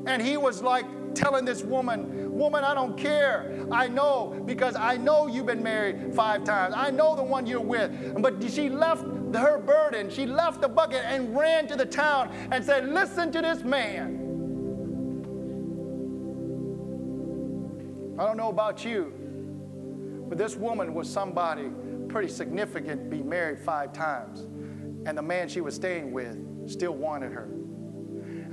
And 0.06 0.20
He 0.20 0.36
was 0.36 0.62
like 0.62 0.86
telling 1.16 1.44
this 1.44 1.62
woman, 1.62 2.26
Woman, 2.36 2.64
I 2.64 2.74
don't 2.74 2.98
care. 2.98 3.66
I 3.72 3.88
know 3.88 4.42
because 4.44 4.76
I 4.76 4.98
know 4.98 5.26
you've 5.26 5.46
been 5.46 5.62
married 5.62 6.14
five 6.14 6.44
times. 6.44 6.74
I 6.76 6.90
know 6.90 7.16
the 7.16 7.22
one 7.22 7.46
you're 7.46 7.60
with. 7.60 8.20
But 8.20 8.42
she 8.50 8.68
left 8.68 9.04
her 9.34 9.58
burden, 9.58 10.10
she 10.10 10.26
left 10.26 10.60
the 10.60 10.68
bucket 10.68 11.02
and 11.04 11.36
ran 11.36 11.66
to 11.68 11.76
the 11.76 11.86
town 11.86 12.30
and 12.52 12.62
said, 12.62 12.88
Listen 12.88 13.32
to 13.32 13.40
this 13.40 13.64
man. 13.64 14.22
I 18.18 18.24
don't 18.24 18.36
know 18.36 18.48
about 18.48 18.84
you, 18.84 19.12
but 20.28 20.38
this 20.38 20.56
woman 20.56 20.94
was 20.94 21.10
somebody 21.10 21.70
pretty 22.08 22.28
significant, 22.28 23.10
be 23.10 23.22
married 23.22 23.58
five 23.58 23.92
times. 23.92 24.40
And 25.06 25.16
the 25.16 25.22
man 25.22 25.48
she 25.48 25.60
was 25.60 25.74
staying 25.74 26.12
with 26.12 26.70
still 26.70 26.94
wanted 26.94 27.32
her. 27.32 27.48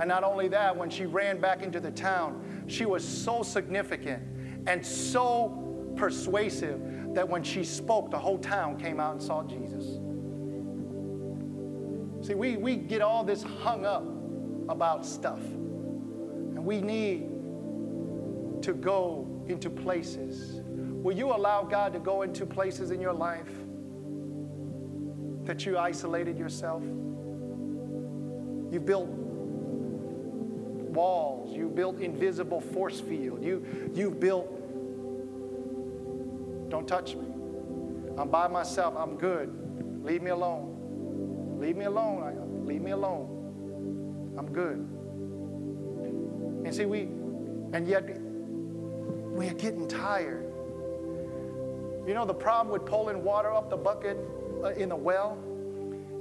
And 0.00 0.08
not 0.08 0.24
only 0.24 0.48
that, 0.48 0.76
when 0.76 0.90
she 0.90 1.06
ran 1.06 1.40
back 1.40 1.62
into 1.62 1.80
the 1.80 1.90
town, 1.90 2.64
she 2.66 2.86
was 2.86 3.06
so 3.06 3.42
significant 3.42 4.22
and 4.66 4.84
so 4.84 5.92
persuasive 5.96 7.14
that 7.14 7.28
when 7.28 7.42
she 7.42 7.64
spoke, 7.64 8.10
the 8.10 8.18
whole 8.18 8.38
town 8.38 8.78
came 8.78 8.98
out 8.98 9.12
and 9.12 9.22
saw 9.22 9.42
Jesus. 9.44 9.98
See, 12.26 12.34
we, 12.34 12.56
we 12.56 12.76
get 12.76 13.02
all 13.02 13.22
this 13.22 13.42
hung 13.42 13.84
up 13.84 14.04
about 14.68 15.04
stuff. 15.04 15.40
And 15.40 16.64
we 16.64 16.80
need 16.80 17.28
to 18.62 18.72
go 18.72 19.28
into 19.46 19.68
places. 19.68 20.62
Will 20.66 21.14
you 21.14 21.34
allow 21.34 21.62
God 21.62 21.92
to 21.92 21.98
go 21.98 22.22
into 22.22 22.46
places 22.46 22.90
in 22.90 23.00
your 23.00 23.12
life 23.12 23.52
that 25.44 25.66
you 25.66 25.76
isolated 25.76 26.38
yourself? 26.38 26.82
You 26.82 28.80
built 28.80 29.10
walls. 30.94 31.54
You 31.54 31.68
built 31.68 32.00
invisible 32.00 32.60
force 32.60 33.00
field. 33.00 33.42
You, 33.42 33.90
you've 33.92 34.18
built, 34.20 34.48
don't 36.70 36.88
touch 36.88 37.14
me. 37.14 37.26
I'm 38.16 38.28
by 38.28 38.48
myself. 38.48 38.94
I'm 38.96 39.16
good. 39.16 40.04
Leave 40.04 40.22
me 40.22 40.30
alone. 40.30 41.56
Leave 41.58 41.76
me 41.76 41.84
alone. 41.84 42.64
Leave 42.64 42.80
me 42.80 42.92
alone. 42.92 44.34
I'm 44.38 44.52
good. 44.52 44.78
And 46.64 46.74
see, 46.74 46.86
we, 46.86 47.00
and 47.72 47.86
yet 47.86 48.04
we 49.32 49.48
are 49.48 49.54
getting 49.54 49.86
tired. 49.88 50.44
You 52.06 52.14
know, 52.14 52.24
the 52.24 52.34
problem 52.34 52.72
with 52.72 52.84
pulling 52.84 53.24
water 53.24 53.52
up 53.52 53.70
the 53.70 53.76
bucket 53.76 54.18
uh, 54.62 54.70
in 54.70 54.90
the 54.90 54.96
well 54.96 55.38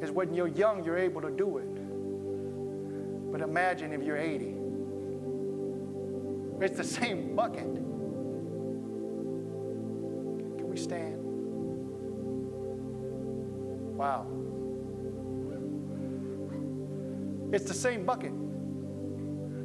is 0.02 0.12
when 0.12 0.34
you're 0.34 0.48
young, 0.48 0.84
you're 0.84 0.98
able 0.98 1.22
to 1.22 1.30
do 1.30 1.58
it. 1.58 3.32
But 3.32 3.42
imagine 3.42 3.94
if 3.94 4.04
you're 4.04 4.18
80 4.18 4.63
it's 6.64 6.78
the 6.78 6.84
same 6.84 7.36
bucket. 7.36 7.76
Can 10.58 10.70
we 10.70 10.78
stand? 10.78 11.20
Wow. 13.98 14.28
It's 17.52 17.66
the 17.66 17.74
same 17.74 18.06
bucket. 18.06 18.32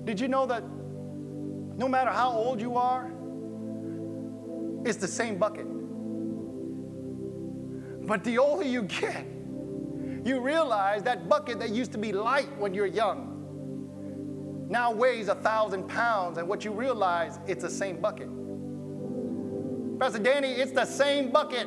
Did 0.05 0.19
you 0.19 0.29
know 0.29 0.47
that 0.47 0.65
no 1.77 1.89
matter 1.89 2.11
how 2.11 2.33
old 2.33 2.61
you 2.61 2.77
are, 2.77 3.13
it's 4.85 4.99
the 4.99 5.07
same 5.07 5.39
bucket? 5.39 5.67
But 8.07 8.25
the 8.25 8.39
older 8.39 8.65
you 8.65 8.83
get, 8.83 9.25
you 10.25 10.41
realize 10.41 11.03
that 11.05 11.29
bucket 11.29 11.61
that 11.61 11.71
used 11.71 11.93
to 11.93 11.99
be 11.99 12.13
light 12.13 12.49
when 12.59 12.75
you're 12.75 12.87
young 12.87 13.28
now 14.69 14.93
weighs 14.93 15.29
a 15.29 15.35
thousand 15.35 15.89
pounds, 15.89 16.39
and 16.39 16.47
what 16.47 16.65
you 16.65 16.73
realize, 16.73 17.39
it's 17.47 17.63
the 17.63 17.71
same 17.71 18.01
bucket. 18.01 18.29
Pastor 19.99 20.19
Danny, 20.19 20.53
it's 20.53 20.73
the 20.73 20.85
same 20.85 21.31
bucket. 21.31 21.67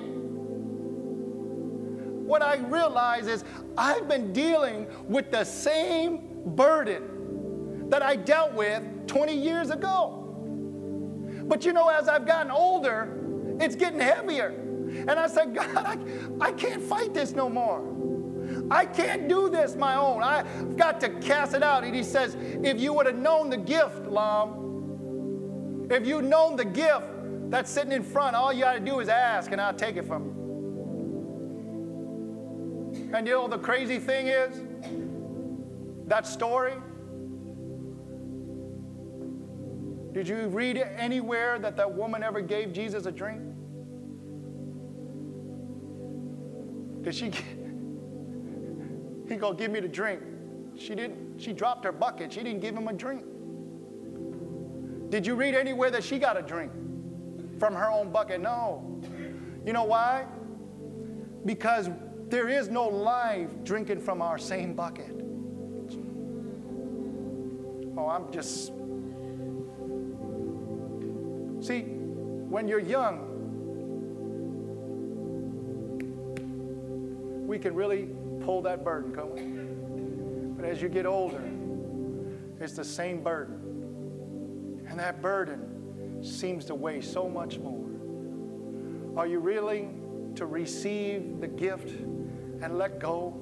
What 2.31 2.41
I 2.41 2.57
realize 2.57 3.27
is 3.27 3.43
I've 3.77 4.07
been 4.07 4.31
dealing 4.31 4.87
with 5.09 5.31
the 5.31 5.43
same 5.43 6.21
burden 6.45 7.89
that 7.89 8.01
I 8.01 8.15
dealt 8.15 8.53
with 8.53 8.83
20 9.07 9.35
years 9.35 9.69
ago. 9.69 10.17
But 11.43 11.65
you 11.65 11.73
know, 11.73 11.89
as 11.89 12.07
I've 12.07 12.25
gotten 12.25 12.51
older, 12.51 13.17
it's 13.59 13.75
getting 13.75 13.99
heavier. 13.99 14.55
And 15.07 15.11
I 15.11 15.27
said, 15.27 15.53
God, 15.53 15.75
I, 15.75 15.97
I 16.39 16.51
can't 16.53 16.81
fight 16.81 17.13
this 17.13 17.33
no 17.33 17.49
more. 17.49 17.81
I 18.71 18.85
can't 18.85 19.27
do 19.27 19.49
this 19.49 19.75
my 19.75 19.95
own. 19.95 20.23
I've 20.23 20.77
got 20.77 21.01
to 21.01 21.09
cast 21.09 21.53
it 21.53 21.61
out. 21.61 21.83
And 21.83 21.93
he 21.93 22.03
says, 22.03 22.37
if 22.39 22.79
you 22.79 22.93
would 22.93 23.05
have 23.05 23.17
known 23.17 23.49
the 23.49 23.57
gift, 23.57 24.07
Lam, 24.07 25.87
if 25.91 26.07
you'd 26.07 26.23
known 26.23 26.55
the 26.55 26.63
gift 26.63 27.03
that's 27.49 27.69
sitting 27.69 27.91
in 27.91 28.01
front, 28.01 28.33
all 28.33 28.53
you 28.53 28.61
got 28.61 28.75
to 28.75 28.79
do 28.79 29.01
is 29.01 29.09
ask 29.09 29.51
and 29.51 29.59
I'll 29.59 29.73
take 29.73 29.97
it 29.97 30.05
from 30.07 30.25
you. 30.25 30.31
And 33.13 33.27
you 33.27 33.33
know 33.33 33.49
the 33.49 33.57
crazy 33.57 33.99
thing 33.99 34.27
is, 34.27 34.61
that 36.07 36.25
story, 36.25 36.75
did 40.13 40.29
you 40.29 40.47
read 40.47 40.77
anywhere 40.77 41.59
that 41.59 41.75
that 41.75 41.93
woman 41.93 42.23
ever 42.23 42.39
gave 42.39 42.71
Jesus 42.71 43.05
a 43.05 43.11
drink? 43.11 43.41
Did 47.03 47.15
she? 47.15 47.31
He 49.31 49.37
go, 49.37 49.53
give 49.53 49.71
me 49.71 49.79
the 49.79 49.87
drink. 49.87 50.21
She 50.77 50.93
didn't. 50.93 51.39
She 51.39 51.53
dropped 51.53 51.85
her 51.85 51.93
bucket. 51.93 52.33
She 52.33 52.43
didn't 52.43 52.59
give 52.59 52.75
him 52.75 52.89
a 52.89 52.93
drink. 52.93 53.23
Did 55.09 55.25
you 55.25 55.35
read 55.35 55.55
anywhere 55.55 55.89
that 55.89 56.03
she 56.03 56.19
got 56.19 56.37
a 56.37 56.41
drink 56.41 56.69
from 57.57 57.73
her 57.73 57.89
own 57.89 58.11
bucket? 58.11 58.41
No. 58.41 59.01
You 59.65 59.71
know 59.71 59.85
why? 59.85 60.25
Because 61.45 61.89
there 62.27 62.49
is 62.49 62.67
no 62.67 62.89
life 62.89 63.49
drinking 63.63 64.01
from 64.01 64.21
our 64.21 64.37
same 64.37 64.73
bucket. 64.73 65.11
Oh, 67.97 68.09
I'm 68.09 68.29
just. 68.33 68.73
See, 71.65 71.81
when 72.49 72.67
you're 72.67 72.79
young, 72.79 73.27
we 77.47 77.57
can 77.57 77.73
really 77.75 78.09
pull 78.43 78.61
that 78.63 78.83
burden, 78.83 79.13
we? 79.33 79.41
But 80.55 80.65
as 80.65 80.81
you 80.81 80.89
get 80.89 81.05
older, 81.05 81.43
it's 82.59 82.73
the 82.73 82.83
same 82.83 83.23
burden. 83.23 84.85
And 84.87 84.99
that 84.99 85.21
burden 85.21 86.23
seems 86.23 86.65
to 86.65 86.75
weigh 86.75 87.01
so 87.01 87.29
much 87.29 87.57
more. 87.57 87.87
Are 89.17 89.27
you 89.27 89.39
willing 89.39 90.33
to 90.35 90.45
receive 90.45 91.39
the 91.41 91.47
gift 91.47 91.89
and 91.89 92.77
let 92.77 92.99
go? 92.99 93.33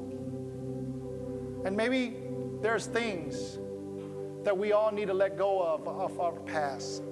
And 1.66 1.76
maybe 1.76 2.16
there's 2.62 2.86
things 2.86 3.60
that 4.44 4.58
we 4.58 4.72
all 4.72 4.92
need 4.92 5.08
to 5.08 5.14
let 5.14 5.38
go 5.38 5.62
of 5.62 5.88
of 5.88 6.20
our 6.20 6.32
past. 6.32 7.04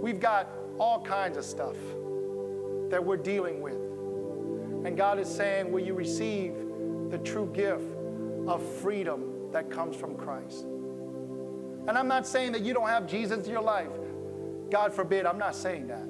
We've 0.00 0.20
got 0.20 0.48
all 0.78 1.00
kinds 1.02 1.36
of 1.36 1.44
stuff 1.44 1.76
that 2.90 3.02
we're 3.02 3.16
dealing 3.16 3.60
with. 3.60 3.76
And 4.84 4.96
God 4.96 5.18
is 5.18 5.28
saying, 5.28 5.70
Will 5.70 5.84
you 5.84 5.94
receive 5.94 6.54
the 7.12 7.18
true 7.18 7.48
gift 7.54 7.84
of 8.48 8.60
freedom 8.80 9.50
that 9.52 9.70
comes 9.70 9.94
from 9.94 10.16
Christ? 10.16 10.64
And 11.86 11.90
I'm 11.90 12.08
not 12.08 12.26
saying 12.26 12.52
that 12.52 12.62
you 12.62 12.72
don't 12.72 12.88
have 12.88 13.06
Jesus 13.06 13.44
in 13.44 13.50
your 13.52 13.62
life. 13.62 13.90
God 14.70 14.94
forbid, 14.94 15.26
I'm 15.26 15.38
not 15.38 15.54
saying 15.54 15.88
that. 15.88 16.08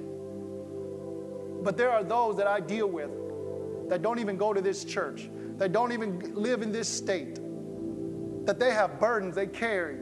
But 1.65 1.77
there 1.77 1.91
are 1.91 2.05
those 2.05 2.37
that 2.37 2.47
I 2.47 2.61
deal 2.61 2.87
with 2.87 3.11
that 3.89 4.01
don't 4.01 4.21
even 4.21 4.37
go 4.37 4.53
to 4.53 4.61
this 4.61 4.85
church, 4.85 5.29
that 5.57 5.73
don't 5.73 5.91
even 5.91 6.35
live 6.35 6.63
in 6.63 6.71
this 6.71 6.89
state, 6.89 7.35
that 8.47 8.61
they 8.61 8.71
have 8.73 9.01
burdens 9.01 9.35
they 9.35 9.49
carry 9.49 9.97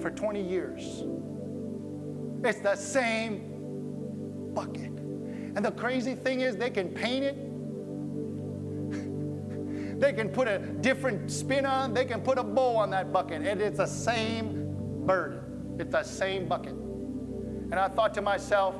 for 0.00 0.10
20 0.10 0.42
years. 0.42 1.04
It's 2.42 2.60
the 2.60 2.74
same 2.74 4.52
bucket. 4.54 4.90
And 5.54 5.64
the 5.64 5.72
crazy 5.72 6.14
thing 6.16 6.40
is, 6.40 6.56
they 6.56 6.70
can 6.70 6.88
paint 6.88 7.24
it, 7.24 7.36
they 10.00 10.14
can 10.14 10.30
put 10.30 10.48
a 10.48 10.58
different 10.58 11.30
spin 11.30 11.66
on, 11.66 11.92
they 11.92 12.06
can 12.06 12.22
put 12.22 12.38
a 12.38 12.42
bow 12.42 12.76
on 12.76 12.90
that 12.90 13.12
bucket, 13.12 13.42
and 13.46 13.60
it's 13.60 13.76
the 13.76 13.86
same 13.86 15.04
burden. 15.06 15.76
It's 15.78 15.92
the 15.92 16.02
same 16.02 16.48
bucket. 16.48 16.72
And 16.72 17.74
I 17.74 17.88
thought 17.88 18.14
to 18.14 18.22
myself, 18.22 18.74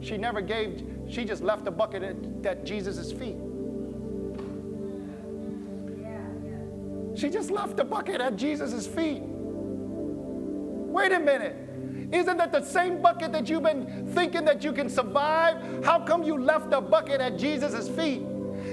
she 0.00 0.18
never 0.18 0.42
gave, 0.42 0.86
she 1.08 1.24
just 1.24 1.42
left 1.42 1.64
the 1.64 1.70
bucket 1.70 2.02
at, 2.02 2.16
at 2.46 2.64
Jesus' 2.66 3.12
feet. 3.12 3.36
She 7.14 7.30
just 7.30 7.50
left 7.50 7.76
the 7.76 7.84
bucket 7.84 8.20
at 8.20 8.36
Jesus' 8.36 8.86
feet. 8.86 9.22
Wait 9.22 11.12
a 11.12 11.18
minute. 11.18 11.56
Isn't 12.12 12.36
that 12.36 12.52
the 12.52 12.62
same 12.62 13.00
bucket 13.00 13.32
that 13.32 13.48
you've 13.48 13.62
been 13.62 14.06
thinking 14.14 14.44
that 14.44 14.62
you 14.62 14.72
can 14.72 14.90
survive? 14.90 15.82
How 15.82 16.04
come 16.04 16.22
you 16.22 16.38
left 16.38 16.68
the 16.68 16.80
bucket 16.80 17.22
at 17.22 17.38
Jesus' 17.38 17.88
feet? 17.88 18.22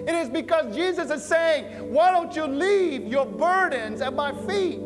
It 0.10 0.16
is 0.16 0.28
because 0.28 0.76
Jesus 0.76 1.12
is 1.12 1.24
saying, 1.24 1.94
Why 1.94 2.10
don't 2.10 2.36
you 2.36 2.48
leave 2.48 3.06
your 3.06 3.28
burdens 3.28 4.02
at 4.02 4.12
my 4.16 4.32
feet? 4.48 4.80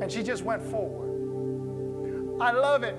And 0.00 0.10
she 0.10 0.22
just 0.22 0.44
went 0.44 0.62
forward. 0.62 1.10
I 2.40 2.52
love 2.52 2.84
it 2.84 2.96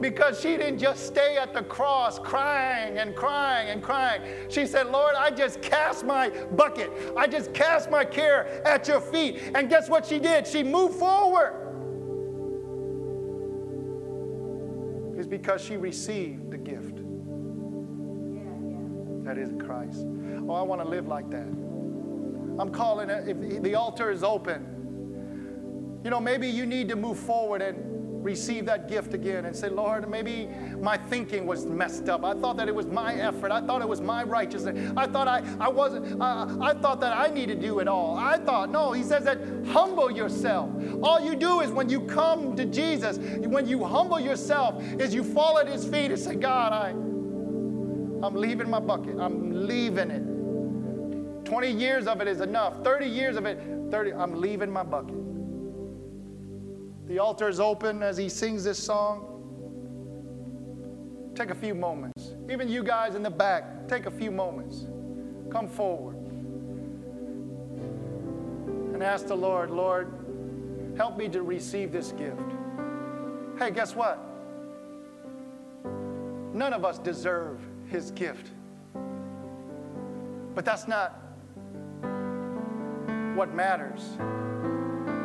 because 0.00 0.40
she 0.40 0.56
didn't 0.56 0.78
just 0.78 1.08
stay 1.08 1.36
at 1.36 1.52
the 1.52 1.64
cross 1.64 2.20
crying 2.20 2.98
and 2.98 3.16
crying 3.16 3.70
and 3.70 3.82
crying. 3.82 4.22
She 4.48 4.64
said, 4.64 4.92
Lord, 4.92 5.16
I 5.16 5.32
just 5.32 5.60
cast 5.60 6.04
my 6.06 6.30
bucket, 6.30 6.92
I 7.16 7.26
just 7.26 7.52
cast 7.52 7.90
my 7.90 8.04
care 8.04 8.64
at 8.64 8.86
your 8.86 9.00
feet. 9.00 9.40
And 9.56 9.68
guess 9.68 9.88
what 9.88 10.06
she 10.06 10.20
did? 10.20 10.46
She 10.46 10.62
moved 10.62 10.94
forward. 11.00 11.52
It's 15.18 15.26
because 15.26 15.60
she 15.60 15.76
received 15.76 16.52
the 16.52 16.58
gift 16.58 17.03
that 19.24 19.38
is 19.38 19.50
Christ. 19.58 20.06
Oh, 20.48 20.54
I 20.54 20.62
want 20.62 20.80
to 20.82 20.88
live 20.88 21.08
like 21.08 21.30
that. 21.30 21.48
I'm 22.58 22.70
calling 22.70 23.10
it, 23.10 23.28
if 23.28 23.62
the 23.62 23.74
altar 23.74 24.10
is 24.10 24.22
open, 24.22 26.00
you 26.04 26.10
know, 26.10 26.20
maybe 26.20 26.46
you 26.46 26.66
need 26.66 26.88
to 26.90 26.96
move 26.96 27.18
forward 27.18 27.62
and 27.62 28.22
receive 28.22 28.64
that 28.66 28.88
gift 28.88 29.12
again 29.12 29.44
and 29.44 29.54
say, 29.54 29.68
Lord, 29.68 30.08
maybe 30.08 30.48
my 30.80 30.96
thinking 30.96 31.46
was 31.46 31.66
messed 31.66 32.08
up. 32.08 32.24
I 32.24 32.32
thought 32.34 32.56
that 32.56 32.68
it 32.68 32.74
was 32.74 32.86
my 32.86 33.14
effort. 33.14 33.52
I 33.52 33.60
thought 33.60 33.82
it 33.82 33.88
was 33.88 34.00
my 34.00 34.24
righteousness. 34.24 34.92
I 34.96 35.06
thought 35.06 35.28
I, 35.28 35.42
I 35.60 35.68
wasn't, 35.68 36.20
I 36.22 36.74
thought 36.74 37.00
that 37.00 37.16
I 37.16 37.28
needed 37.28 37.60
to 37.60 37.66
do 37.66 37.80
it 37.80 37.88
all. 37.88 38.16
I 38.16 38.38
thought, 38.38 38.70
no, 38.70 38.92
he 38.92 39.02
says 39.02 39.24
that 39.24 39.38
humble 39.66 40.10
yourself. 40.10 40.70
All 41.02 41.20
you 41.20 41.36
do 41.36 41.60
is 41.60 41.70
when 41.70 41.88
you 41.88 42.00
come 42.00 42.56
to 42.56 42.64
Jesus, 42.64 43.18
when 43.18 43.66
you 43.66 43.84
humble 43.84 44.20
yourself, 44.20 44.82
is 44.98 45.14
you 45.14 45.22
fall 45.22 45.58
at 45.58 45.68
his 45.68 45.84
feet 45.84 46.10
and 46.10 46.18
say, 46.18 46.34
God, 46.34 46.72
I, 46.72 46.94
I'm 48.24 48.34
leaving 48.34 48.70
my 48.70 48.80
bucket. 48.80 49.18
I'm 49.20 49.66
leaving 49.66 50.10
it. 50.10 51.44
20 51.44 51.70
years 51.70 52.06
of 52.06 52.22
it 52.22 52.28
is 52.28 52.40
enough. 52.40 52.82
30 52.82 53.06
years 53.06 53.36
of 53.36 53.44
it, 53.44 53.58
30, 53.90 54.14
I'm 54.14 54.40
leaving 54.40 54.72
my 54.72 54.82
bucket. 54.82 55.14
The 57.06 57.18
altar 57.18 57.50
is 57.50 57.60
open 57.60 58.02
as 58.02 58.16
he 58.16 58.30
sings 58.30 58.64
this 58.64 58.82
song. 58.82 59.30
Take 61.34 61.50
a 61.50 61.54
few 61.54 61.74
moments. 61.74 62.34
Even 62.50 62.66
you 62.66 62.82
guys 62.82 63.14
in 63.14 63.22
the 63.22 63.28
back, 63.28 63.86
take 63.88 64.06
a 64.06 64.10
few 64.10 64.30
moments. 64.30 64.86
Come 65.50 65.68
forward 65.68 66.16
and 68.94 69.02
ask 69.02 69.26
the 69.26 69.36
Lord, 69.36 69.70
Lord, 69.70 70.94
help 70.96 71.18
me 71.18 71.28
to 71.28 71.42
receive 71.42 71.92
this 71.92 72.12
gift. 72.12 72.40
Hey, 73.58 73.70
guess 73.70 73.94
what? 73.94 74.18
None 76.54 76.72
of 76.72 76.86
us 76.86 76.98
deserve 76.98 77.60
his 77.86 78.10
gift. 78.10 78.50
But 80.54 80.64
that's 80.64 80.86
not 80.86 81.20
what 83.34 83.52
matters 83.52 84.16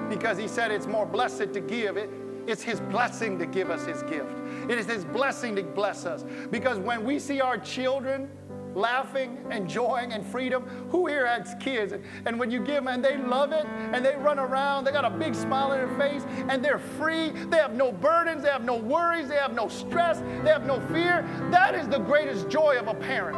because 0.10 0.38
he 0.38 0.48
said 0.48 0.72
it's 0.72 0.88
more 0.88 1.06
blessed 1.06 1.54
to 1.54 1.62
give. 1.62 1.96
It, 1.98 2.10
it's 2.48 2.64
his 2.64 2.80
blessing 2.80 3.38
to 3.38 3.46
give 3.46 3.70
us 3.70 3.86
his 3.86 4.02
gift. 4.04 4.36
It 4.68 4.80
is 4.80 4.88
his 4.88 5.06
blessing 5.06 5.56
to 5.56 5.64
bless 5.64 6.06
us. 6.06 6.26
Because 6.50 6.80
when 6.80 7.04
we 7.04 7.20
see 7.20 7.42
our 7.42 7.60
children 7.60 8.30
laughing, 8.76 9.38
enjoying, 9.52 10.14
and 10.14 10.26
freedom, 10.26 10.64
who 10.90 11.08
here 11.08 11.26
has 11.26 11.56
kids? 11.60 11.94
And 12.26 12.40
when 12.40 12.52
you 12.52 12.60
give 12.60 12.76
them 12.76 12.88
and 12.88 13.04
they 13.04 13.18
love 13.18 13.52
it 13.52 13.66
and 13.66 14.06
they 14.06 14.16
run 14.16 14.40
around, 14.40 14.84
they 14.84 14.92
got 14.92 15.06
a 15.06 15.10
big 15.10 15.36
smile 15.36 15.72
on 15.72 15.78
their 15.78 15.98
face 15.98 16.24
and 16.50 16.64
they're 16.64 16.80
free. 16.80 17.30
They 17.30 17.58
have 17.58 17.74
no 17.74 17.92
burdens, 17.92 18.44
they 18.44 18.50
have 18.50 18.64
no 18.64 18.76
worries, 18.76 19.28
they 19.30 19.38
have 19.38 19.54
no 19.54 19.68
stress, 19.68 20.20
they 20.44 20.50
have 20.50 20.66
no 20.66 20.80
fear. 20.88 21.26
That 21.52 21.76
is 21.76 21.88
the 21.88 22.00
greatest 22.00 22.50
joy 22.50 22.78
of 22.78 22.88
a 22.88 22.94
parent. 22.94 23.38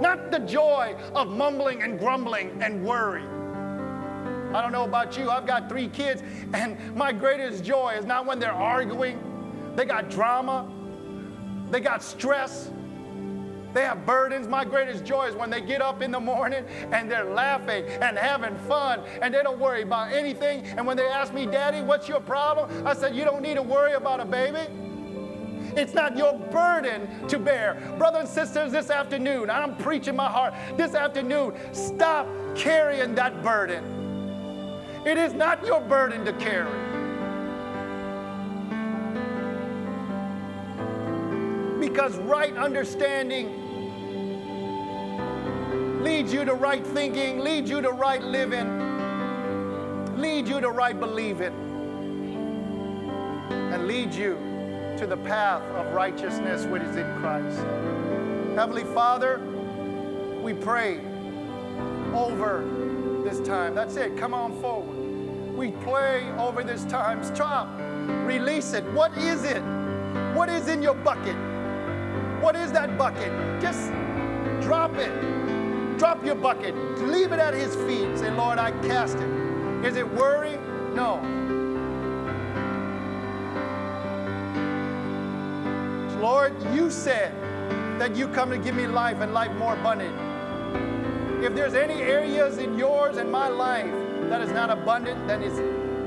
Not 0.00 0.30
the 0.30 0.38
joy 0.40 0.96
of 1.14 1.28
mumbling 1.28 1.82
and 1.82 1.98
grumbling 1.98 2.62
and 2.62 2.84
worry. 2.84 3.24
I 4.54 4.62
don't 4.62 4.72
know 4.72 4.84
about 4.84 5.18
you, 5.18 5.28
I've 5.28 5.46
got 5.46 5.68
three 5.68 5.88
kids, 5.88 6.22
and 6.54 6.94
my 6.96 7.12
greatest 7.12 7.64
joy 7.64 7.96
is 7.98 8.06
not 8.06 8.24
when 8.24 8.38
they're 8.38 8.50
arguing, 8.50 9.18
they 9.76 9.84
got 9.84 10.08
drama, 10.08 10.66
they 11.70 11.80
got 11.80 12.02
stress, 12.02 12.70
they 13.74 13.82
have 13.82 14.06
burdens. 14.06 14.48
My 14.48 14.64
greatest 14.64 15.04
joy 15.04 15.26
is 15.26 15.34
when 15.34 15.50
they 15.50 15.60
get 15.60 15.82
up 15.82 16.02
in 16.02 16.10
the 16.10 16.20
morning 16.20 16.64
and 16.92 17.10
they're 17.10 17.24
laughing 17.24 17.84
and 17.86 18.16
having 18.16 18.56
fun 18.68 19.00
and 19.22 19.32
they 19.32 19.42
don't 19.42 19.58
worry 19.58 19.82
about 19.82 20.12
anything. 20.12 20.64
And 20.64 20.86
when 20.86 20.96
they 20.96 21.06
ask 21.06 21.32
me, 21.32 21.46
Daddy, 21.46 21.82
what's 21.82 22.08
your 22.08 22.20
problem? 22.20 22.86
I 22.86 22.94
said, 22.94 23.14
You 23.14 23.24
don't 23.24 23.42
need 23.42 23.54
to 23.54 23.62
worry 23.62 23.94
about 23.94 24.20
a 24.20 24.24
baby. 24.24 24.66
It's 25.76 25.94
not 25.94 26.16
your 26.16 26.34
burden 26.34 27.28
to 27.28 27.38
bear. 27.38 27.74
Brothers 27.98 28.20
and 28.20 28.28
sisters, 28.28 28.72
this 28.72 28.90
afternoon, 28.90 29.50
I'm 29.50 29.76
preaching 29.76 30.16
my 30.16 30.28
heart. 30.28 30.54
This 30.76 30.94
afternoon, 30.94 31.54
stop 31.72 32.26
carrying 32.56 33.14
that 33.14 33.42
burden. 33.42 33.84
It 35.06 35.16
is 35.16 35.34
not 35.34 35.64
your 35.64 35.80
burden 35.80 36.24
to 36.24 36.32
carry. 36.32 36.87
Because 41.98 42.16
right 42.18 42.56
understanding 42.56 43.50
leads 46.04 46.32
you 46.32 46.44
to 46.44 46.54
right 46.54 46.86
thinking, 46.86 47.40
leads 47.40 47.68
you 47.68 47.80
to 47.80 47.90
right 47.90 48.22
living, 48.22 50.16
leads 50.16 50.48
you 50.48 50.60
to 50.60 50.70
right 50.70 50.96
believing, 50.96 51.52
and 53.50 53.88
leads 53.88 54.16
you 54.16 54.34
to 54.96 55.08
the 55.08 55.16
path 55.16 55.60
of 55.74 55.92
righteousness 55.92 56.64
which 56.66 56.82
is 56.82 56.94
in 56.94 57.18
Christ. 57.18 57.58
Heavenly 58.54 58.84
Father, 58.94 59.40
we 60.40 60.54
pray 60.54 61.00
over 62.14 62.64
this 63.24 63.40
time. 63.40 63.74
That's 63.74 63.96
it. 63.96 64.16
Come 64.16 64.34
on 64.34 64.52
forward. 64.60 65.56
We 65.56 65.72
pray 65.82 66.30
over 66.38 66.62
this 66.62 66.84
time. 66.84 67.24
Stop. 67.24 67.68
Release 68.24 68.72
it. 68.72 68.84
What 68.92 69.18
is 69.18 69.42
it? 69.42 69.62
What 70.36 70.48
is 70.48 70.68
in 70.68 70.80
your 70.80 70.94
bucket? 70.94 71.57
What 72.48 72.56
is 72.56 72.72
that 72.72 72.96
bucket? 72.96 73.30
Just 73.60 73.90
drop 74.62 74.96
it. 74.96 75.98
Drop 75.98 76.24
your 76.24 76.34
bucket. 76.34 76.74
Leave 77.00 77.32
it 77.32 77.38
at 77.38 77.52
his 77.52 77.74
feet. 77.76 78.16
Say, 78.16 78.30
Lord, 78.30 78.58
I 78.58 78.70
cast 78.88 79.18
it. 79.18 79.28
Is 79.84 79.96
it 79.96 80.10
worry? 80.14 80.56
No. 80.94 81.20
Lord, 86.22 86.54
you 86.74 86.90
said 86.90 87.34
that 88.00 88.16
you 88.16 88.26
come 88.28 88.48
to 88.48 88.56
give 88.56 88.74
me 88.74 88.86
life 88.86 89.20
and 89.20 89.34
life 89.34 89.52
more 89.58 89.74
abundant. 89.74 90.16
If 91.44 91.54
there's 91.54 91.74
any 91.74 92.00
areas 92.00 92.56
in 92.56 92.78
yours 92.78 93.18
and 93.18 93.30
my 93.30 93.48
life 93.48 93.92
that 94.30 94.40
is 94.40 94.52
not 94.52 94.70
abundant, 94.70 95.28
that 95.28 95.42
is 95.42 95.58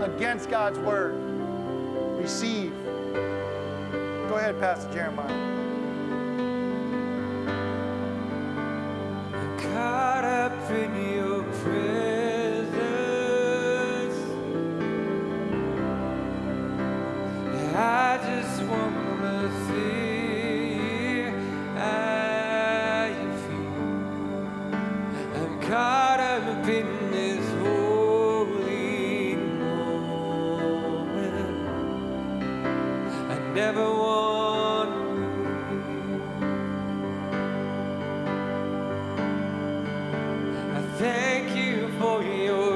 against 0.01 0.49
God's 0.49 0.79
word, 0.79 1.13
receive. 2.19 2.73
Go 3.13 4.37
ahead, 4.37 4.59
Pastor 4.59 4.91
Jeremiah. 4.91 5.60
In 10.75 11.13
your 11.13 11.43
presence. 11.43 12.10
Thank 41.01 41.55
you 41.55 41.87
for 41.97 42.21
your 42.21 42.70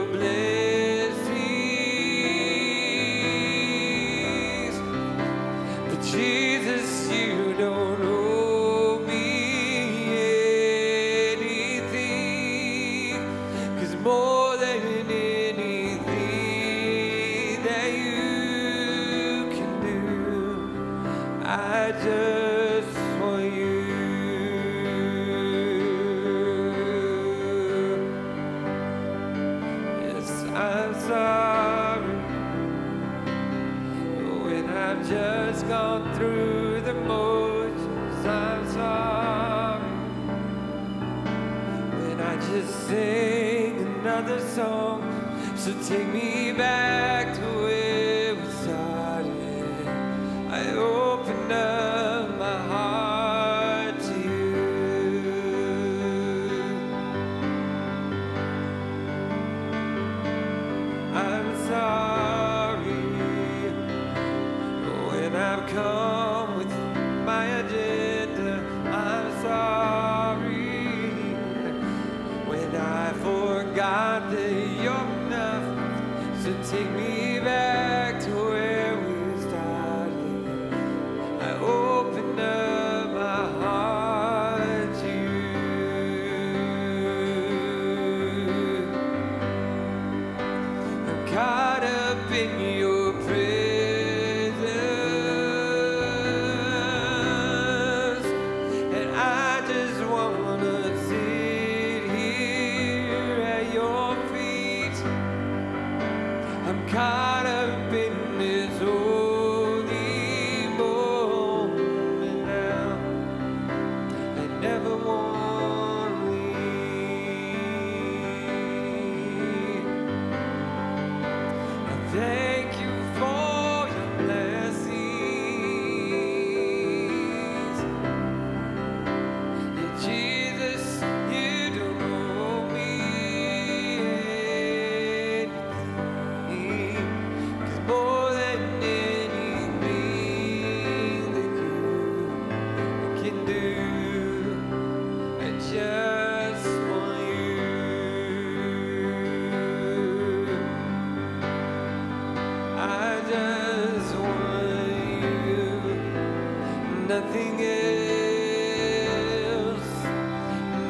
I'm 106.87 107.34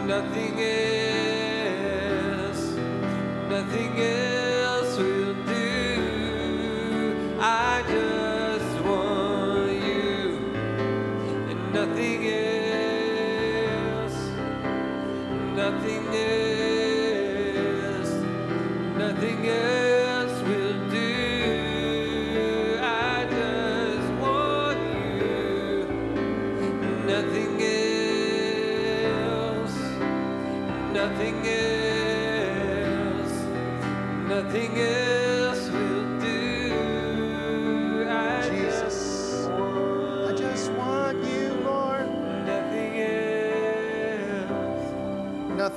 nothing 0.05 0.61
else, 0.61 2.75
nothing 3.49 3.99
else 3.99 4.24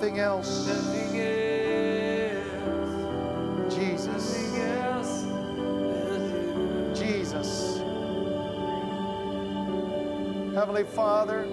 Nothing 0.08 0.24
else. 0.24 0.66
Nothing 0.66 1.20
else. 1.20 2.64
Jesus. 3.74 4.52
Nothing 4.54 4.62
else. 4.62 5.24
Jesus. 6.98 7.76
Heavenly 10.54 10.84
Father, 10.84 11.44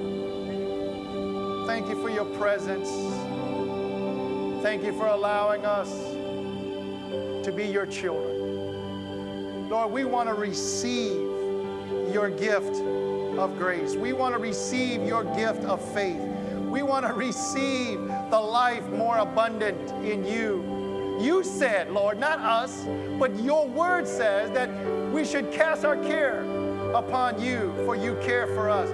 thank 1.68 1.90
you 1.90 2.02
for 2.02 2.10
your 2.10 2.24
presence. 2.38 2.90
Thank 4.64 4.84
you 4.86 4.94
for 4.94 5.08
allowing 5.08 5.66
us 5.66 5.90
to 7.46 7.52
be 7.54 7.66
your 7.66 7.86
children. 7.86 9.68
Lord, 9.70 9.92
we 9.92 10.06
want 10.06 10.30
to 10.30 10.34
receive 10.34 11.20
your 12.14 12.30
gift 12.30 12.80
of 13.38 13.58
grace. 13.58 13.96
We 13.96 14.14
want 14.14 14.34
to 14.34 14.40
receive 14.40 15.04
your 15.04 15.26
gift 15.36 15.66
of 15.66 15.82
faith. 15.94 16.22
We 16.70 16.84
want 16.84 17.06
to 17.06 17.12
receive 17.26 18.15
the 18.30 18.40
life 18.40 18.88
more 18.90 19.18
abundant 19.20 19.92
in 20.06 20.26
you. 20.26 21.18
You 21.20 21.44
said, 21.44 21.92
Lord, 21.92 22.20
not 22.20 22.40
us, 22.40 22.86
but 23.18 23.36
your 23.40 23.68
word 23.68 24.08
says 24.08 24.52
that 24.52 24.70
we 25.12 25.24
should 25.24 25.52
cast 25.52 25.86
our 25.86 25.96
care 25.96 26.42
upon 26.94 27.42
you, 27.42 27.74
for 27.86 27.96
you 27.96 28.16
care 28.22 28.48
for 28.48 28.70
us. 28.70 28.90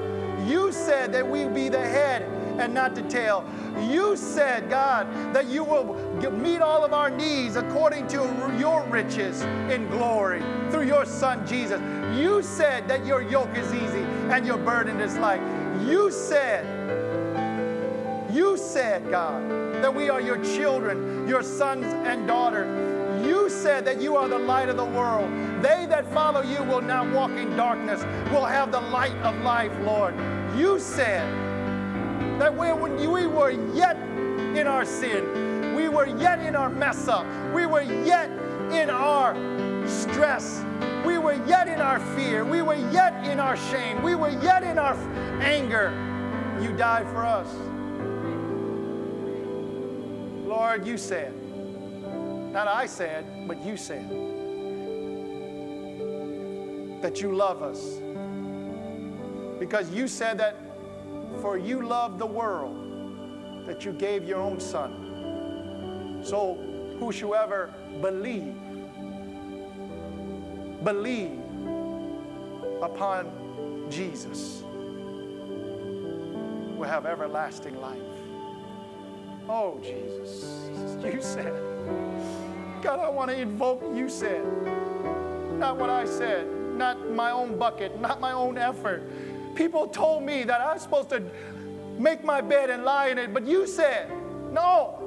You 0.48 0.72
said 0.72 1.12
that 1.13 1.28
we 1.28 1.46
be 1.46 1.70
the 1.70 1.80
head 1.80 2.24
and 2.60 2.74
not 2.74 2.96
the 2.96 3.02
tail. 3.04 3.44
You 3.89 4.15
said, 4.15 4.70
God, 4.70 5.34
that 5.34 5.48
you 5.48 5.63
will 5.63 5.96
meet 6.32 6.62
all 6.62 6.84
of 6.84 6.94
our 6.94 7.10
needs 7.10 7.56
according 7.56 8.08
to 8.10 8.56
your 8.60 8.84
riches 8.84 9.41
in 9.72 9.88
glory 9.89 10.41
through 10.70 10.86
your 10.86 11.06
Son 11.06 11.46
Jesus. 11.48 11.82
You 12.20 12.44
said 12.44 12.88
that 12.88 13.06
your 13.06 13.22
yoke 13.22 13.56
is 13.56 13.74
easy 13.74 14.04
and 14.30 14.46
your 14.46 14.58
burden 14.58 15.00
is 15.00 15.17
light. 15.17 15.41
You 15.88 16.12
said, 16.12 16.65
you 18.34 18.58
said, 18.58 19.10
God, 19.10 19.41
that 19.84 19.94
we 19.94 20.10
are 20.10 20.22
your 20.22 20.44
children, 20.44 21.28
your 21.28 21.44
sons 21.44 21.86
and 21.86 22.28
daughters. 22.28 23.26
You 23.26 23.50
said 23.50 23.86
that 23.86 24.02
you 24.02 24.15
are 24.15 24.28
the 24.28 24.39
light 24.39 24.70
of 24.70 24.78
the 24.78 24.86
world. 24.86 25.30
They 25.62 25.86
that 25.88 26.12
follow 26.12 26.41
you 26.41 26.63
will 26.63 26.82
not 26.82 27.12
walk 27.12 27.32
in 27.32 27.56
darkness, 27.56 28.04
will 28.32 28.46
have 28.46 28.72
the 28.72 28.82
light 28.82 29.15
of 29.17 29.39
life, 29.41 29.72
Lord. 29.82 30.15
You 30.58 30.80
said 30.80 31.28
that 32.39 32.56
when 32.56 32.80
we 32.96 33.28
were 33.28 33.52
yet 33.74 33.98
in 33.98 34.65
our 34.67 34.86
sin, 34.86 35.76
we 35.76 35.89
were 35.89 36.08
yet 36.08 36.39
in 36.39 36.56
our 36.56 36.70
mess 36.70 37.08
up, 37.08 37.26
we 37.54 37.65
were 37.65 37.82
yet 37.82 38.30
in 38.72 38.89
our 38.89 39.36
stress, 39.88 40.63
we 41.06 41.17
were 41.17 41.39
yet 41.48 41.67
in 41.67 41.82
our 41.82 42.00
fear, 42.15 42.44
we 42.46 42.62
were 42.62 42.76
yet 42.91 43.26
in 43.26 43.39
our 43.39 43.58
shame, 43.58 44.02
we 44.02 44.15
were 44.15 44.30
yet 44.41 44.63
in 44.63 44.78
our 44.78 44.96
anger. 45.41 45.91
You 46.62 46.72
died 46.74 47.08
for 47.08 47.26
us. 47.26 47.48
Lord, 50.62 50.86
you 50.86 50.95
said, 50.95 51.34
not 52.54 52.67
I 52.67 52.86
said, 52.86 53.47
but 53.47 53.65
you 53.65 53.76
said, 53.76 54.08
that 57.02 57.19
you 57.19 57.34
love 57.34 57.63
us. 57.63 58.00
Because 59.60 59.89
you 59.89 60.08
said 60.08 60.38
that 60.38 60.56
for 61.41 61.58
you 61.58 61.82
loved 61.82 62.19
the 62.19 62.28
world, 62.28 63.65
that 63.65 63.86
you 63.86 63.91
gave 63.91 64.28
your 64.28 64.38
own 64.38 64.60
son. 64.60 66.21
So 66.24 66.60
whosoever 67.00 67.74
believe, 68.00 68.54
believe 70.84 71.39
upon 72.84 73.88
Jesus 73.89 74.62
will 76.78 76.88
have 76.88 77.08
everlasting 77.08 77.82
life. 77.82 78.11
Oh, 79.54 79.78
Jesus, 79.84 80.70
you 81.04 81.22
said. 81.22 81.52
God, 82.82 83.02
I 83.02 83.10
want 83.10 83.32
to 83.32 83.38
invoke 83.38 83.84
you 83.94 84.08
said. 84.08 84.46
Not 85.60 85.76
what 85.76 85.90
I 85.90 86.06
said, 86.06 86.48
not 86.78 87.12
my 87.12 87.32
own 87.32 87.60
bucket, 87.60 88.00
not 88.00 88.22
my 88.22 88.32
own 88.32 88.58
effort. 88.58 89.04
People 89.56 89.88
told 89.88 90.24
me 90.24 90.44
that 90.46 90.62
I 90.62 90.72
was 90.72 90.82
supposed 90.82 91.10
to 91.10 91.22
make 92.00 92.24
my 92.24 92.40
bed 92.40 92.70
and 92.70 92.86
lie 92.86 93.08
in 93.08 93.18
it, 93.18 93.34
but 93.34 93.46
you 93.46 93.68
said, 93.68 94.10
no. 94.54 94.98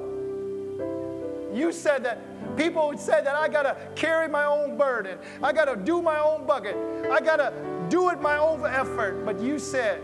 You 1.51 1.71
said 1.71 2.05
that 2.05 2.19
people 2.55 2.95
said 2.99 3.25
that 3.25 3.33
I 3.33 3.47
got 3.47 3.63
to 3.63 3.75
carry 3.95 4.27
my 4.27 4.45
own 4.45 4.77
burden. 4.77 5.17
I 5.41 5.53
got 5.53 5.65
to 5.65 5.75
do 5.75 6.03
my 6.03 6.19
own 6.19 6.45
bucket. 6.45 6.75
I 7.09 7.19
got 7.19 7.37
to 7.37 7.51
do 7.89 8.09
it 8.11 8.21
my 8.21 8.37
own 8.37 8.63
effort. 8.63 9.25
But 9.25 9.39
you 9.39 9.57
said 9.57 10.03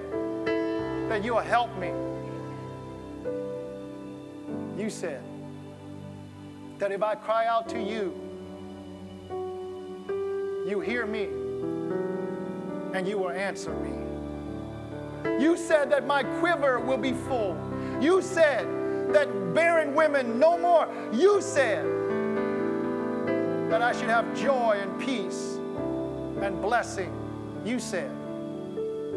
that 1.10 1.24
you'll 1.24 1.42
help 1.42 1.78
me. 1.78 1.92
Said 4.92 5.24
that 6.78 6.92
if 6.92 7.02
I 7.02 7.16
cry 7.16 7.48
out 7.48 7.70
to 7.70 7.82
you, 7.82 8.14
you 10.68 10.80
hear 10.80 11.08
me 11.08 11.24
and 12.94 13.08
you 13.08 13.18
will 13.18 13.32
answer 13.32 13.74
me. 13.74 13.94
You 15.42 15.56
said 15.56 15.90
that 15.92 16.06
my 16.06 16.24
quiver 16.24 16.80
will 16.80 16.98
be 16.98 17.14
full. 17.14 17.58
You 18.02 18.22
said 18.22 18.68
that 19.14 19.54
barren 19.56 19.96
women 19.96 20.38
no 20.38 20.58
more. 20.58 20.88
You 21.14 21.42
said 21.42 21.86
that 23.72 23.82
I 23.82 23.94
should 23.94 24.10
have 24.10 24.38
joy 24.38 24.78
and 24.82 25.02
peace 25.02 25.58
and 26.42 26.62
blessing. 26.62 27.12
You 27.66 27.80
said. 27.80 28.12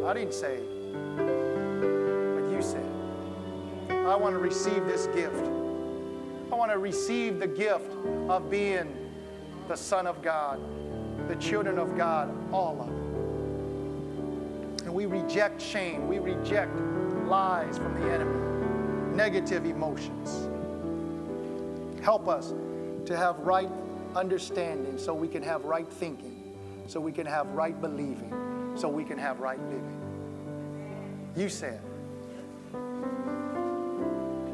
I 0.05 0.13
didn't 0.13 0.33
say, 0.33 0.61
but 1.17 2.49
you 2.49 2.61
said. 2.61 2.85
I 3.89 4.15
want 4.15 4.33
to 4.35 4.39
receive 4.39 4.85
this 4.85 5.07
gift. 5.07 5.64
I 6.55 6.57
want 6.57 6.71
to 6.71 6.77
receive 6.77 7.37
the 7.37 7.47
gift 7.47 7.91
of 8.29 8.49
being 8.49 9.11
the 9.67 9.75
Son 9.75 10.07
of 10.07 10.21
God, 10.21 10.61
the 11.27 11.35
children 11.35 11.77
of 11.77 11.97
God, 11.97 12.33
all 12.53 12.79
of 12.79 12.87
it. 12.87 14.85
And 14.85 14.93
we 14.93 15.05
reject 15.05 15.61
shame, 15.61 16.07
we 16.07 16.19
reject 16.19 16.73
lies 17.25 17.77
from 17.77 17.93
the 17.99 18.09
enemy, 18.09 19.17
negative 19.17 19.65
emotions. 19.65 20.47
Help 22.01 22.29
us 22.29 22.53
to 23.03 23.17
have 23.17 23.37
right 23.39 23.69
understanding 24.15 24.97
so 24.97 25.13
we 25.13 25.27
can 25.27 25.43
have 25.43 25.65
right 25.65 25.91
thinking, 25.91 26.55
so 26.87 27.01
we 27.01 27.11
can 27.11 27.25
have 27.25 27.47
right 27.47 27.81
believing, 27.81 28.31
so 28.77 28.87
we 28.87 29.03
can 29.03 29.17
have 29.17 29.41
right 29.41 29.59
living. 29.59 31.33
You 31.35 31.49
said, 31.49 31.81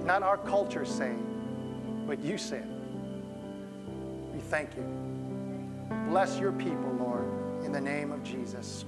not 0.03 0.23
our 0.23 0.39
culture 0.39 0.83
saying, 0.83 1.27
but 2.11 2.19
you 2.19 2.37
said. 2.37 2.67
We 4.33 4.41
thank 4.41 4.75
you. 4.75 4.83
Bless 6.09 6.37
your 6.37 6.51
people, 6.51 6.91
Lord, 6.99 7.63
in 7.63 7.71
the 7.71 7.79
name 7.79 8.11
of 8.11 8.21
Jesus. 8.21 8.83